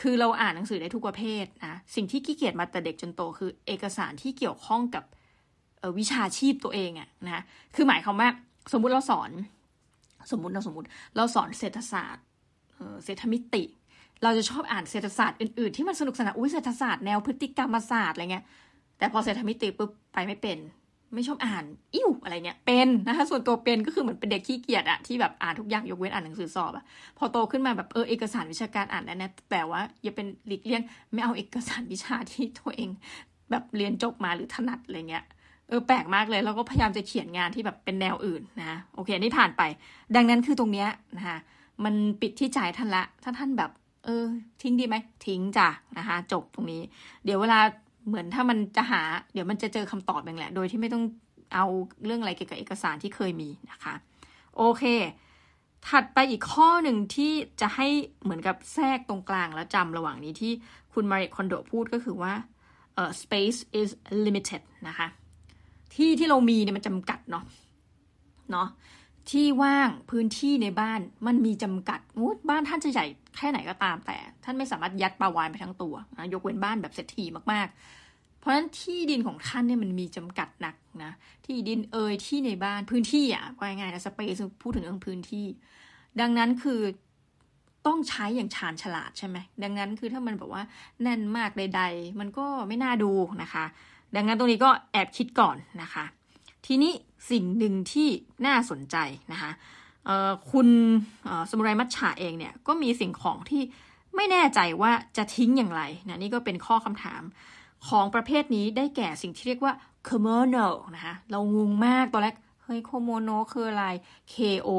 [0.00, 5.04] คือเราอ่านหนังสือได้ทุกประเภทนะสิ่งที่ขี้เกียจมาแต่เด็กจนโตคือ เอกสารที่เกี่ยวข้องกับ
[5.98, 7.42] วิชาชีพตัวเองอะนะ
[7.74, 8.28] คือหมายความว่า
[8.72, 9.30] สมมุติเราสอน
[10.30, 12.24] สมมุติเราสมมติ เราสอนเศรษฐศาสตร์
[13.04, 13.62] เศรษฐมิติ
[14.22, 18.44] เราจะชอบอ่านเศรษฐศาสตร์อื่นๆที่มันสนุกสนานอุ้ยเศรษฐศาสตร์แนวพฤติกรรมศาสตร์อะไรเงี้ย
[18.98, 20.58] แต่พอเศรษฐมิติปุ๊บไปไม่เป็น
[21.14, 21.64] ไม่ชอบอ่าน
[21.94, 26.84] อิ่วอะไรเงี้ยเป็นนะคะส่วนตัวเป็นก็คือเหมือนเป็นเด็กขี้เกียจอะที่แบบอ่านทุกอย่างยกเว้นอ่านหนังสือสอบอะ
[27.18, 32.90] พอโตขึ้นมาแบบเออเอกสารวิชาการอ่านได้นะแต่ว่าอย่าเป็นหลีกเลี่ยงไม่เอาเอกสารวิชาที่ตัวเอง
[33.50, 35.24] แบบเรียนจบมาหรือถนัดอะไรเงี้ย
[35.72, 39.62] เออแปลกมากเลยแล้วก็พยายามจะเขียนงานที่แบบเป็นแนวอื่นนะโอเคนี่ผ่านไป
[40.16, 41.38] ดังนั้นคือตรงเนี้ยนะคะ
[41.84, 43.70] มันปิดที่ใจท่านละ ถ้าท่านแบบ
[44.04, 44.24] เออ
[44.62, 46.82] ทิ้งดีไหมทิ้งจ้ะนะคะจบตรงนี้
[47.24, 47.60] เดี๋ยวเวลา
[48.08, 49.00] เหมือนถ้ามันจะหา
[49.32, 51.04] เดี๋ยวมันจะเจอคำตอบเองแหละ โดยที่ไม่ต้อง
[51.54, 51.66] เอา
[52.04, 53.94] เรื่องอะไรเกี่ยวกับเอกสารที่เคยมีนะคะ
[54.56, 54.84] โอเค
[55.88, 57.88] ถัดไปอีกข้อหนึ่งที่จะให้
[58.22, 60.52] เหมือนกับแทรกตรงกลางแล้วจำระหว่างนี้ที่
[60.92, 62.32] คุณมาริคอนโดพูดก็คือว่า
[62.94, 63.90] เอ่อ space is
[64.24, 65.08] limited นะคะ
[65.94, 67.44] ที่ที่เรามีเนี่ยมันจำกัดเนาะ
[68.50, 68.68] เนาะ
[69.30, 72.00] ที่ว่างพื้นที่ในบ้านมันมีจำกัด
[72.50, 81.12] บ้านท่านจะใหญ่แค่ไหนก็ตามแต่ ท่านไม่สามารถยัดปลาวานไปทั้งตัวนะยกเว้นบ้านแบบเศรษฐีมากๆ เพราะฉะนั้นที่ดินของท่านเนี่ยมันมีจำกัดหนักนะ
[81.44, 85.46] ที่ดินเอ่ยที่ในบ้านพื้นที่อะว่าง่ายนะสเปซพูดถึงเรื่องพื้นที่
[86.20, 86.80] ดังนั้นคือ
[87.86, 90.62] ต้องใช้อย่างชาญฉลาดใช่ไหมดังนั้นคือถ้ามันแบบว่า
[91.02, 93.64] แน่นมากใด ๆ มันก็ไม่น่าดูนะคะ
[94.16, 96.04] ดังนั้นตรงนี้ก็แอบคิดก่อนนะคะ
[96.66, 96.92] ทีนี้
[97.30, 98.08] สิ่งหนึ่งที่
[98.46, 98.96] น่าสนใจ
[99.32, 99.50] นะคะ
[100.50, 100.68] คุณ
[101.50, 103.62] สมุไรมัชชาเองเนี่ยก็มีสิ่งของที่
[104.16, 107.22] ไม่แน่ใจว่าจะทิ้งอย่างไรนะนี่ก็เป็นข้อคำถาม
[107.88, 109.74] ของประเภทนี้ได้แก่สิ่งที่เรียกว่า
[110.08, 113.86] kimono นะคะเรางงมากตอนแรกเฮ้ย kimono คืออะไร
[114.32, 114.34] k
[114.68, 114.70] o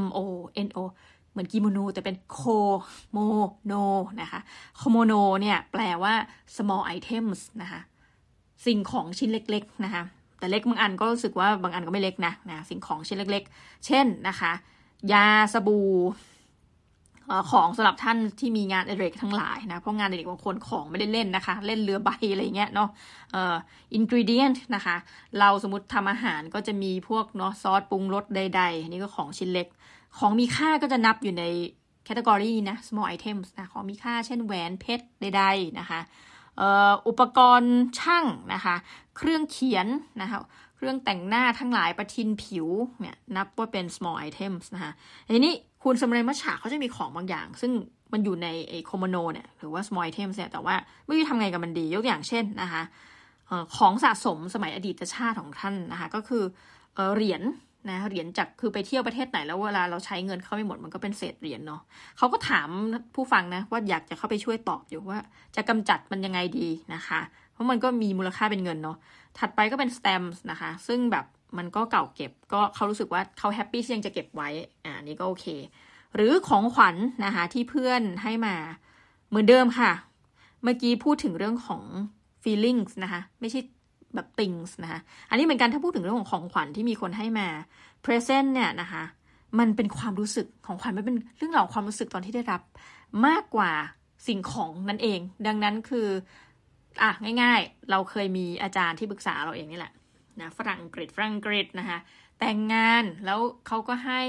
[0.00, 0.18] m o
[0.66, 0.80] n o
[1.30, 3.72] เหมือนกิโมโนแต่เป็น komono
[4.20, 4.40] นะคะ
[4.76, 6.14] komono เนี่ยแปลว่า
[6.56, 7.80] small items นะคะ
[8.66, 10.02] สิ่งของชิ้นเล็กๆนะคะ
[10.38, 14.52] แต่เล็กบางอันก็รู้สึกว่าบางอันก็ไม่เล็กนะนะสิ่งของชิ้นเล็ก ๆ เช่นนะคะ
[15.12, 15.90] ยาสบู่
[17.50, 22.88] ของสำหรับท่านที่มีงานเด็กทั้งหลายนะเพราะงานเด็กบางคนของไม่ได้เล่นนะคะ เล่นเรือใบอะไรเงี้ยเนาะ
[23.32, 23.54] เอ่อ
[23.94, 24.96] ingredient นะคะ
[25.38, 29.66] เราสมมติทำอาหารก็จะมีพวกเนาะซอสปรุงรสใดๆ อันนี้ก็ของชิ้นเล็ก
[30.18, 31.44] ของมีค่าก็จะนับอยู่ใน
[32.04, 36.00] แคตตากรีนะ small items นะของมีค่าเช่นแหวนเพชรใดๆนะคะ
[37.06, 38.76] อุปกรณ์ช่างนะคะ
[39.16, 39.86] เครื่องเขียน
[40.22, 40.38] นะคะ
[40.76, 42.66] เครื่องแต่งหน้าทั้งหลายประทินผิว
[43.00, 44.92] เนี่ยนับว่าเป็น small items นะคะ
[45.34, 47.72] ทีนี้คุณสมเรมัชฉาเขาจะมีของบางอย่าง ซึ่ง
[48.12, 50.74] มันอยู่ในไอโคโมโนเนี่ยหรือว่า small items เนี่ยแต่ว่า
[51.06, 52.82] ไม่รู้ทำไงกับมันดียกอย่างเช่นนะคะ
[53.76, 56.44] ของสะสมสมัยอดีตชาติของท่านนะคะ ก็คือ
[57.14, 57.42] เหรียญ
[57.90, 61.80] นะเหรียญจากคือไปเที่ยวประเทศไหนแล้วเวลาเราใช้เงินเข้าไม่หมดมันก็เป็นเศษเหรียญเนาะ
[62.18, 62.68] เขาก็ถาม
[63.14, 65.18] ผู้ฟังนะว่าอยากจะเข้าไปช่วยตอบอยู่ว่า
[65.56, 67.20] จะกำจัดมันยังไงดีนะคะ
[67.52, 68.96] เพราะมันก็มีมูลค่าเป็นเงินเนาะ
[69.38, 71.24] ถัดไปก็เป็นสแตมป์นะคะ ซึ่งแบบ
[71.58, 74.48] มันก็เก่าเก็บก็เขารู้สึกว่าเขาแฮปปี้ที่ยังจะเก็บไว้
[74.84, 75.46] อ่านี่ก็โอเค
[76.14, 78.54] หรือของขวัญนนะคะที่เพื่อนให้มา
[79.28, 79.90] เหมือนเดิมค่ะ
[80.62, 81.82] เมื่อกี้พูดถึงเรื่องของ
[82.42, 83.60] feelings นะคะ ไม่ใช่
[84.14, 85.00] แบบ things นะคะ
[85.30, 87.48] อันนี้เหมือนกันถ้าพูดถึงเรื่องของของขวัญที่มีคนให้มา
[88.04, 89.04] present เนี่ยนะคะ
[89.58, 92.62] มันเป็นความรู้สึกของขวัญไม่เป็นเรื่องราวความรู้สึกตอนที่ได้รับ
[93.26, 93.72] มากกว่า
[94.26, 96.08] สิ่งของนั่นเอง ดังนั้นคือ
[97.02, 97.10] อะ
[97.42, 99.92] ง่าย ๆ เราเคยมีอาจารย์ที่ปรึกษาเราเองนี่แหละ
[100.40, 101.98] นะฝรั่งกฤษฝรั่งอังกฤษนะคะ
[102.40, 104.22] แต่งงานแล้วเขาก็ให้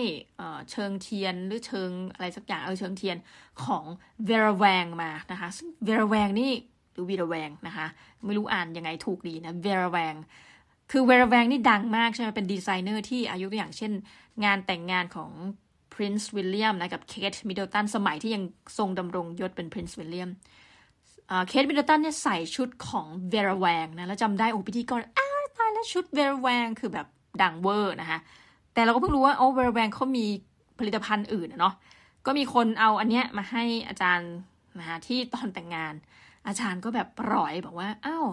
[0.71, 3.17] เชิงเทียนหรือเชิงอะไรสักอย่างเออเชิงเทียน
[3.65, 3.83] ของ
[4.25, 6.51] Vera Wang มานะคะซึ่ง Vera Wang นี่
[6.95, 7.87] หรือ Vera Wang นะคะ
[8.25, 10.15] ไม่รู้อ่านยังไงถูกดีนะ Vera Wang
[10.91, 13.91] คือ Vera Wang นี่ดังมากใช่ไหมเป็นดีไซเนอร์ที่อายุตัวอย่างเช่น
[14.43, 15.31] งานแต่งงานของ
[15.93, 18.43] Prince William นะกับ Kate Middleton สมัยที่ยัง
[18.77, 20.29] ทรงดำรงยศเป็น Prince William
[21.47, 25.27] Kate Middleton เนี่ยใส่ชุดของ Vera Wang นะแล้วจำได้โอ้พิธีกรอ้า
[25.57, 27.07] ตายแล้วชุด Vera Wang คือแบบ
[27.41, 28.19] ดังเวอร์นะคะ
[28.73, 30.25] แต่เราก็เพิ่งรู้ว่าโอ้เวราแวงเขามี
[30.79, 31.73] ผลิตภัณฑ์อื่นเนาะ
[32.25, 34.31] ก็มีคนเอาอันเนี้ยมาให้อาจารย์
[34.79, 35.93] นะคะที่ตอนแต่งงาน
[36.47, 38.27] อาจารย์ก็แบบปล่อยบอกว่าอ้าว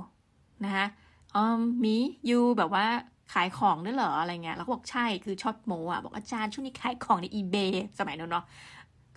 [0.64, 0.86] นะคะ
[1.34, 1.44] อ๋อ
[1.84, 1.96] มี
[2.30, 2.86] ยูแบบว่า
[3.32, 7.56] ขายของด้วยเหรออะไรเงี้ยแล้วก็บอกใช่คือชอบโมอะบอกอาจารย์ช่วงนี้ขายของในอีเบ
[7.98, 8.44] สมัยนั้นเนาะ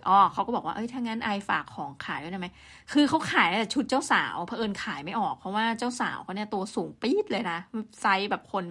[0.08, 2.48] อ๋อเขาก็บอกว่าเอ้ยถ้างั้นไอฝากของขายด้วยได้ไหม
[2.92, 7.58] คือเขาขายแต่ชุดเจ้าสาวเพอเอิญขายไม่ออก เพราะว่าเจ้าสาวเขาเนี่ยตัวสูงปี๊ดเลยนะ
[8.00, 8.64] ไซส์แบบคน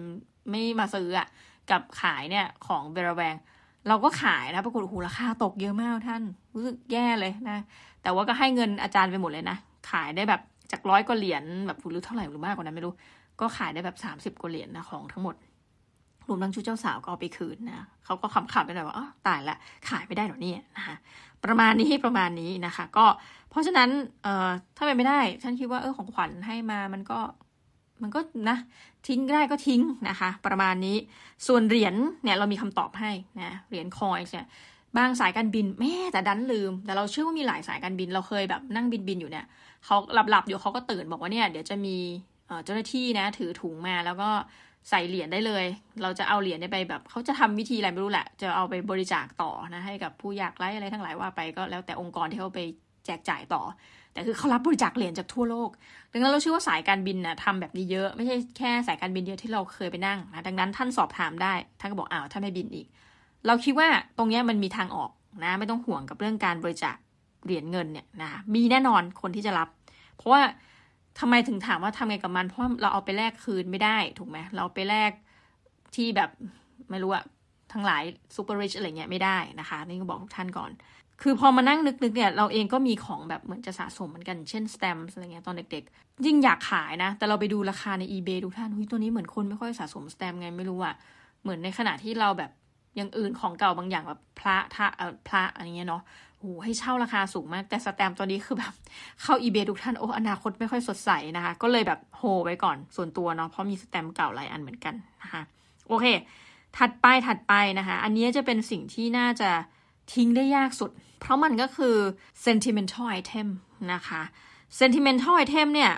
[0.50, 1.26] ไม่มาซื้ออะ
[1.70, 3.34] กับขายเนี่ยของเบรแวง
[3.88, 6.22] เราก็ขายนะปรากฏโอ้โหราคาตกเยอะมากท่าน
[6.54, 7.58] รู้สึกแย่เลยนะ
[8.02, 9.56] แต่ว่าก็ให้เงินอาจารย์ไปหมดเลยนะ
[9.90, 12.94] ขายได้แบบจากร้อยกว่าเหรียญแบบหรือเท่าไหร่หรือมากกว่านั้นไม่รู้
[13.40, 13.96] ก็ขายได้แบบ
[14.36, 15.34] 30กว่าเหรียญนะของทั้งหมด
[16.28, 19.56] รวมทั้งชุดเจ้าสาวก็เอาไปคืนนะเขาก็ขำๆไปหน่อยว่าอ๋อตายละ
[19.88, 20.96] ขายไม่ได้หรอเนี่ยนะคะ
[21.44, 23.06] ประมาณนี้ประมาณนี้นะคะ ก็
[23.50, 23.88] เพราะฉะนั้น
[24.22, 27.18] เอ่อถ้าเป็นไม่ได้ ฉันคิดว่าเออของขวัญให้มามันก็
[28.02, 28.56] มันก็นะ
[29.08, 30.96] ทิ้งได้ก็ทิ้งนะคะ ประมาณนี้
[31.46, 31.94] ส่วนเหรียญ
[32.24, 33.10] เนี่ยเรามีคำตอบให้
[33.42, 34.48] นะเหรียญคอยเนี่ย
[34.96, 39.44] บางสายการบินแม่แต่ดันลืม แต่เราเชื่อว่ามีหลายสายการบินเราเคยแบบนั่งบินบินอยู่เนี่ย
[39.86, 39.96] เขา
[40.30, 41.96] หลับๆอยู่เขาก็ตื่นบอกว่าเนี่ยเดี๋ยวจะมี
[42.64, 44.30] เจ้าหน้าที่นะ ถือถุงมาแล้วก็
[44.90, 45.64] ใส่เหรียญได้เลย
[46.02, 52.60] เราจะเอาเหรียญไปแบบเขาจะทำวิธีอะไรไม่รู้แหละ จะเอาไปบริจาคต่อนะให้กับผู้ยากไร้อะไรทั้งหลายว่าไปก็แล้วแต่องค์กรที่เขาไป
[53.06, 53.62] แจกจ่ายต่อ
[54.12, 55.70] แต่คือเขารับบริจาคเหรียญจากทั่วโลก
[56.12, 62.86] ดังนั้นเราเชื่อว่าสายการบินนะทำแบบนี้เยอะไม่ใช่แค่สายการบินเดียวที่เราเคยไปนั่งนะดังนั้นท่านสอบถามได้ท่านก็บอกอ้าวท่านไม่บินอีก
[63.46, 65.10] เราคิดว่าตรงนี้มันมีทางออก
[65.44, 66.96] นะ ไม่ต้องห่วงกับเรื่องการบริจาค
[67.44, 69.68] เหรียญเงินเนี่ยนะมีแน่นอนคนที่จะรับ
[70.16, 70.42] เพราะว่า
[71.20, 75.10] ทำไมถึงถามว่าทำไงกับมัน เพราะเราเอาไปแลกคืนไม่ได้ถูกไหมเราไปแลก
[75.94, 76.30] ที่แบบ
[76.90, 77.24] ไม่รู้อะ
[77.72, 78.02] ทั้งหลาย
[78.36, 80.70] super rich อะไรเงี้ยไม่ได้นะคะ นี่ก็บอกทุกท่านก่อน
[81.22, 90.94] คือพอมานั่งนึกๆเนี่ยเราเองก็มีของแบบเหมือนจะสะสมเหมือนกันเช่นสแตมป์อะไรเงี้ยตอนเด็กๆ ยิ่งอยากขายนะ แต่เราไปดูราคาใน eBay ทุกท่านหุ้ยตัวนี้เหมือนคนไม่ค่อยสะสมสแตมป์ไงไม่รู้อะ
[91.42, 92.50] เหมือนในขณะที่เราแบบ
[92.96, 94.86] อย่างอื่นของเก่าบางอย่างแบบพระทะ
[95.28, 96.02] พระอะไรเงี้ยเนาะ
[96.38, 98.72] โอ้ให้เช่าราคาสูงมาก แต่สแตมป์ตัวนี้คือแบบ
[99.22, 105.42] เข้า eBay ทุกท่านโอ้อนาคตไม่ค่อยสดใสนะคะ ก็เลยแบบโฮไว้ก่อนส่วนตัวเนาะเพราะมีสแตมป์เก่าหลายอันเหมือนกันนะคะ
[105.88, 106.06] โอเค
[106.78, 109.50] ถัดไปถัดไปนะคะ อันนี้จะเป็นสิ่งที่น่าจะ
[110.14, 111.96] ทิ้งได้ยากสุด เพราะมันก็คือ
[112.44, 113.46] sentimental item
[113.92, 114.22] นะคะ
[114.78, 115.92] sentimental item เนี่ย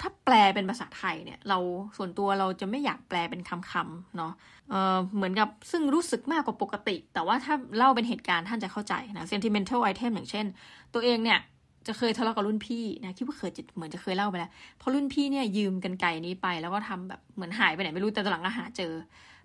[0.00, 1.58] ถ้าแปลเป็นภาษาไทยเนี่ย เรา
[1.96, 4.32] ส่วนตัวเราจะไม่อยากแปลเป็นคำๆเนาะ
[4.70, 10.46] เเหมือนกับซึ่งรู้สึกมากกว่าปกติ แต่ว่าถ้าเล่าเป็นเหตุการณ์ท่านจะเข้าใจนะ sentimental item อย่างเช่น
[10.94, 11.40] ตัวเองเนี่ย
[11.86, 18.92] จะเคยทะเลาะกับรุ่นพี่นะคิดว่าเคยเหมือนจะเคยเล่าไปแล้วเพราะรุ่นพี่เนี่ยยืมกันไก่นี้ไป แล้วก็ทำแบบเหมือนหายไปไหนไม่รู้แต่ตอนหลังก็หาเจอ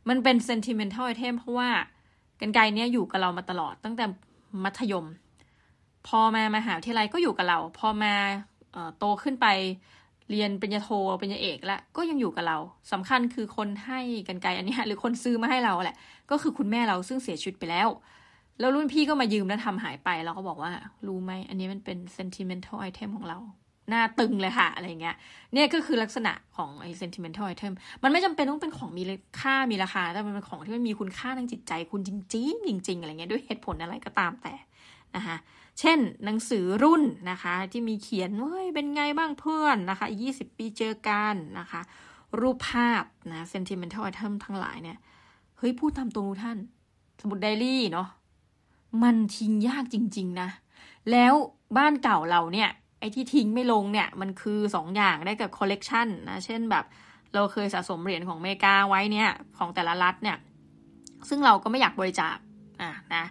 [0.10, 1.70] มันเป็น sentimental item เพราะว่า
[2.42, 4.06] กันไกเนี้ยอยู่กับเรามาตลอดตั้งแต่
[4.64, 5.06] มัธยม
[6.08, 8.14] พอมามาหาวิทยาลัยก็อยู่กับเรา พอมา
[8.98, 9.48] โตขึ้นไป
[10.32, 10.90] เรียนปริญญาโท
[11.22, 12.58] ปริญญาเอกแล้วก็ยังอยู่กับเรา
[12.92, 15.96] สำคัญคือคนให้กันไกลอันนี้หรือคนซื้อมาให้เราแหละ
[16.32, 17.90] ก็คือคุณแม่เราซึ่งเสียชีวิตไปแล้ว
[18.60, 20.72] แล้วรุ่นพี่ก็มายืมแล้วทำหายไปเราก็บอกว่า
[21.08, 23.40] รู้ไหมอันนี้มันเป็น sentimental item ของเรา
[23.90, 25.16] หน้าตึงเลยค่ะ อะไรเงี้ย
[25.54, 29.04] เนี่ยก็คือลักษณะของไอ้ sentimental item มันไม่จำเป็นต้องเป็นของมี
[29.40, 34.54] ค่ามีราคา แต่มันเป็นของที่มันมีคุณค่าทางจิตใจคุณจริงๆจริงๆอะไรเงี้ยด้วยเหตุผลอะไรก็ตามแต่
[35.16, 35.38] นะคะ
[35.80, 41.82] เช่นหนังสือรุ่นนะคะที่มีเขียนเฮ้ยเป็นไงบ้างเพื่อนนะคะ 20 ปีเจอกันนะคะ
[42.40, 44.98] รูปภาพนะ sentimental item ทั้งหลายเนี่ย
[45.58, 46.58] เฮ้ย พูดตามตรงท่าน
[47.22, 48.08] สมุดไดอารี่เนาะ
[49.04, 50.50] มันทิ้งยากจริง ๆ นะ
[51.12, 51.34] แล้ว
[51.78, 56.86] บ้านเก่าเราเนี่ย ไอ้ที่ทิ้งไม่ลงเนี่ย มันคือ2ออย่างได้กับคอลเลกชันนะ เช่นแบบ
[57.34, 60.38] เราเคยสะสมเหรียญของเมกาไว้เนี่ย ของแต่ละรัฐเนี่ย
[61.30, 62.36] ซึ่งเราก็ไม่อยากบริจาค
[62.82, 63.26] อะนะ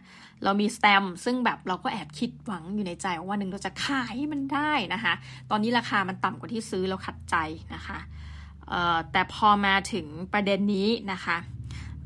[0.45, 5.15] เรามีสแตมป์ซึ่งแบบเราก็แอบคิดหวังอยู่ในใจว่าหนึ่งเราจะขายมันได้นะคะ
[5.51, 7.37] ตอนนี้ราคามันต่ำกว่าที่ซื้อเราขัดใจ
[7.75, 7.99] นะคะ
[9.13, 11.37] แต่พอมาถึงประเด็นนี้นะคะ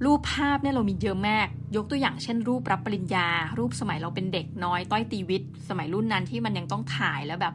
[0.04, 1.46] รูปภาพเนี่ยเรามีเยอะมาก
[1.76, 7.54] ยกตัวอย่างเช่น รูปรับปริญญา รูปสมัยเราเป็นเด็กน้อยต้อยตีวิทย์สมัยรุ่นนั้นที่มันยังต้องถ่ายแล้วแบบ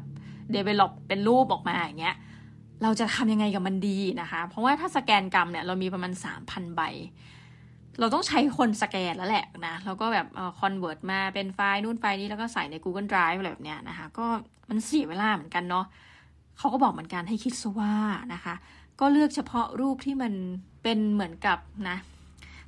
[0.52, 2.16] develop เป็นรูปออกมาอย่างเงี้ย
[2.84, 6.82] เราจะทำยังไงกับมันดีนะคะ เพราะว่าถ้าสแกนกรรมเนี่ยเรามีประมาณสามพันใบ
[8.00, 10.28] เราต้องใช้คนสแกนแล้วแหละนะแล้วก็แบบ
[10.60, 14.26] convert มาเป็นไฟล์นู่นไฟล์นี้แล้วก็ใส่ใน Google Drive อะไรแบบเนี้ยนะคะ ก็
[14.70, 15.86] มันเสียเวลาเหมือนกันเนาะ
[16.58, 17.94] เขาก็บอกเหมือนกันให้คิดซะว่า
[18.34, 18.54] นะคะ
[19.00, 20.34] ก็เลือกเฉพาะรูปที่มัน
[20.84, 21.98] เป็นเหมือนกับนะ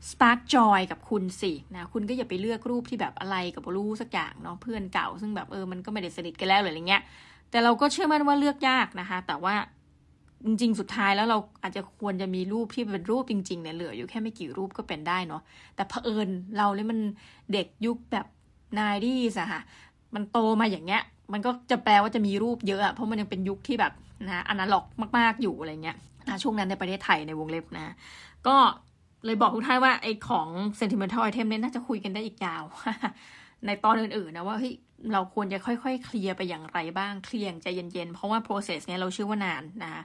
[0.10, 7.04] Spark Joy กับคุณสินะคุณก็อย่าไปเลือกรูปที่แบบอะไรกับรู้สักอย่างเนาะเพื่อนเก่า ซึ่งแบบเออมันก็ไม่ได้สนิทกันแล้วหรืออะไรเงี้ย
[7.52, 9.56] แต่เราก็เชื่อมั่นว่าเลือกยากนะคะ แต่ว่า
[10.46, 15.42] จริงๆ สุดท้ายแล้วเราอาจจะควรจะมีรูปที่เป็นรูปจริงๆเนี่ยเหลืออยู่แค่ไม่กี่รูปก็เป็นได้เนาะ
[15.76, 17.00] แต่เผอิญเราเนี่ยมัน
[17.54, 18.26] เด็กยุคแบบ
[18.80, 19.62] นายดีสอะค่ะ
[20.16, 21.02] มันโตมาอย่างเงี้ย
[21.34, 23.94] มันก็จะแปลว่าจะมีรูปเยอะอะเพราะมันยังเป็นยุคที่แบบ
[24.28, 24.86] นะอนาล็อก
[25.18, 27.94] มาก ๆอยู่อะไรเงี้ยนะช่วงนั้นในประเทศไทยในวงเล็บนะ
[28.48, 28.56] ก็
[29.26, 30.48] เลยบอกทุกท่านว่าไอ้ของ
[30.80, 32.64] sentimental item เนี่ยน่าจะคุยกันได้อีกยาว
[33.66, 34.74] ในตอนอื่นๆนะว่าเฮ้ย
[35.14, 40.04] เราควรจะค่อยๆ เคลียร์ไปอย่างไรบ้าง เคลียร์ใจเย็นๆ เพราะว่า process เนี่ยเราเชื่อว่านานนะคะ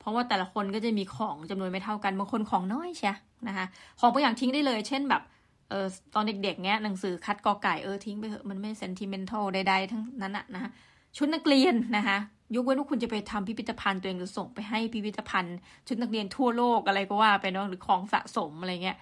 [0.00, 3.12] เพราะว่าแต่ละคนก็จะมีของจำนวนไม่เท่ากันบางคนของน้อยใช่
[3.48, 3.66] นะคะ
[4.00, 5.22] ของบางอย่างทิ้งได้เลย เช่นแบบ
[5.70, 10.70] เออตอนเด็กๆเนี้ยหนังสือคัดกอไก่เออทิ้งไปเถอะมันไม่ sentimental ใดๆทั้งนั้นอะนะ
[11.16, 12.18] ชุดนักเรียนนะคะ
[12.54, 15.56] ยกเว้นว่าคุณจะไปทำพิพิธภัณฑ์ตัวเองหรือส่งไปให้พิพิธภัณฑ์
[15.88, 18.96] ชุดนักเรียนทั่วโลกอะไรก็ว่าไปเนาะหรือของสะสมอะไรเงี้ย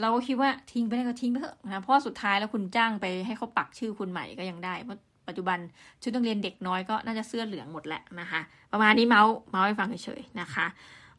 [0.00, 5.58] เราก็คิดว่าทิ้งไปได้ก็ทิ้งไปเถอะนะเพราะสุดท้ายแล้วคุณจ้างไปให้เขาปักชื่อคุณใหม่ก็ยังได้เพราะ ปัจจุบัน
[6.02, 8.40] ชุดนักเรียนเด็กน้อยก็น่าจะเสื้อเหลืองหมดแหละนะคะ
[8.72, 10.66] ประมาณนี้เมาส์เมาส์ให้ฟังเฉยๆนะคะ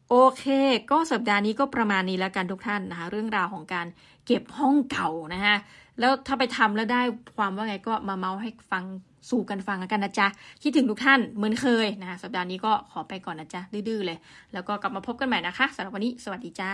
[0.10, 0.44] โอเค
[0.92, 3.88] ก็สัปดาห์นี้ก็ประมาณนี้แล้วกันทุกท่านนะคะ เรื่องราวของการ
[4.26, 5.56] เก็บห้องเก่านะคะ
[6.00, 7.02] แล้วถ้าไปทำแล้วได้
[7.38, 8.84] ความว่าไงก็มาเมาส์ให้ฟัง
[9.30, 10.28] สู่กันฟังกันนะจ๊ะ
[10.64, 14.18] คิดถึงทุกท่านเหมือนเคยนะคะสัปดาห์นี้ก็ขอไปก่อนนะจ๊ะ ดื้อๆเลย
[14.54, 16.72] แล้วก็กลับมาพบกันใหม่นะคะสำหรับวันนี้ สวัสดีจ้า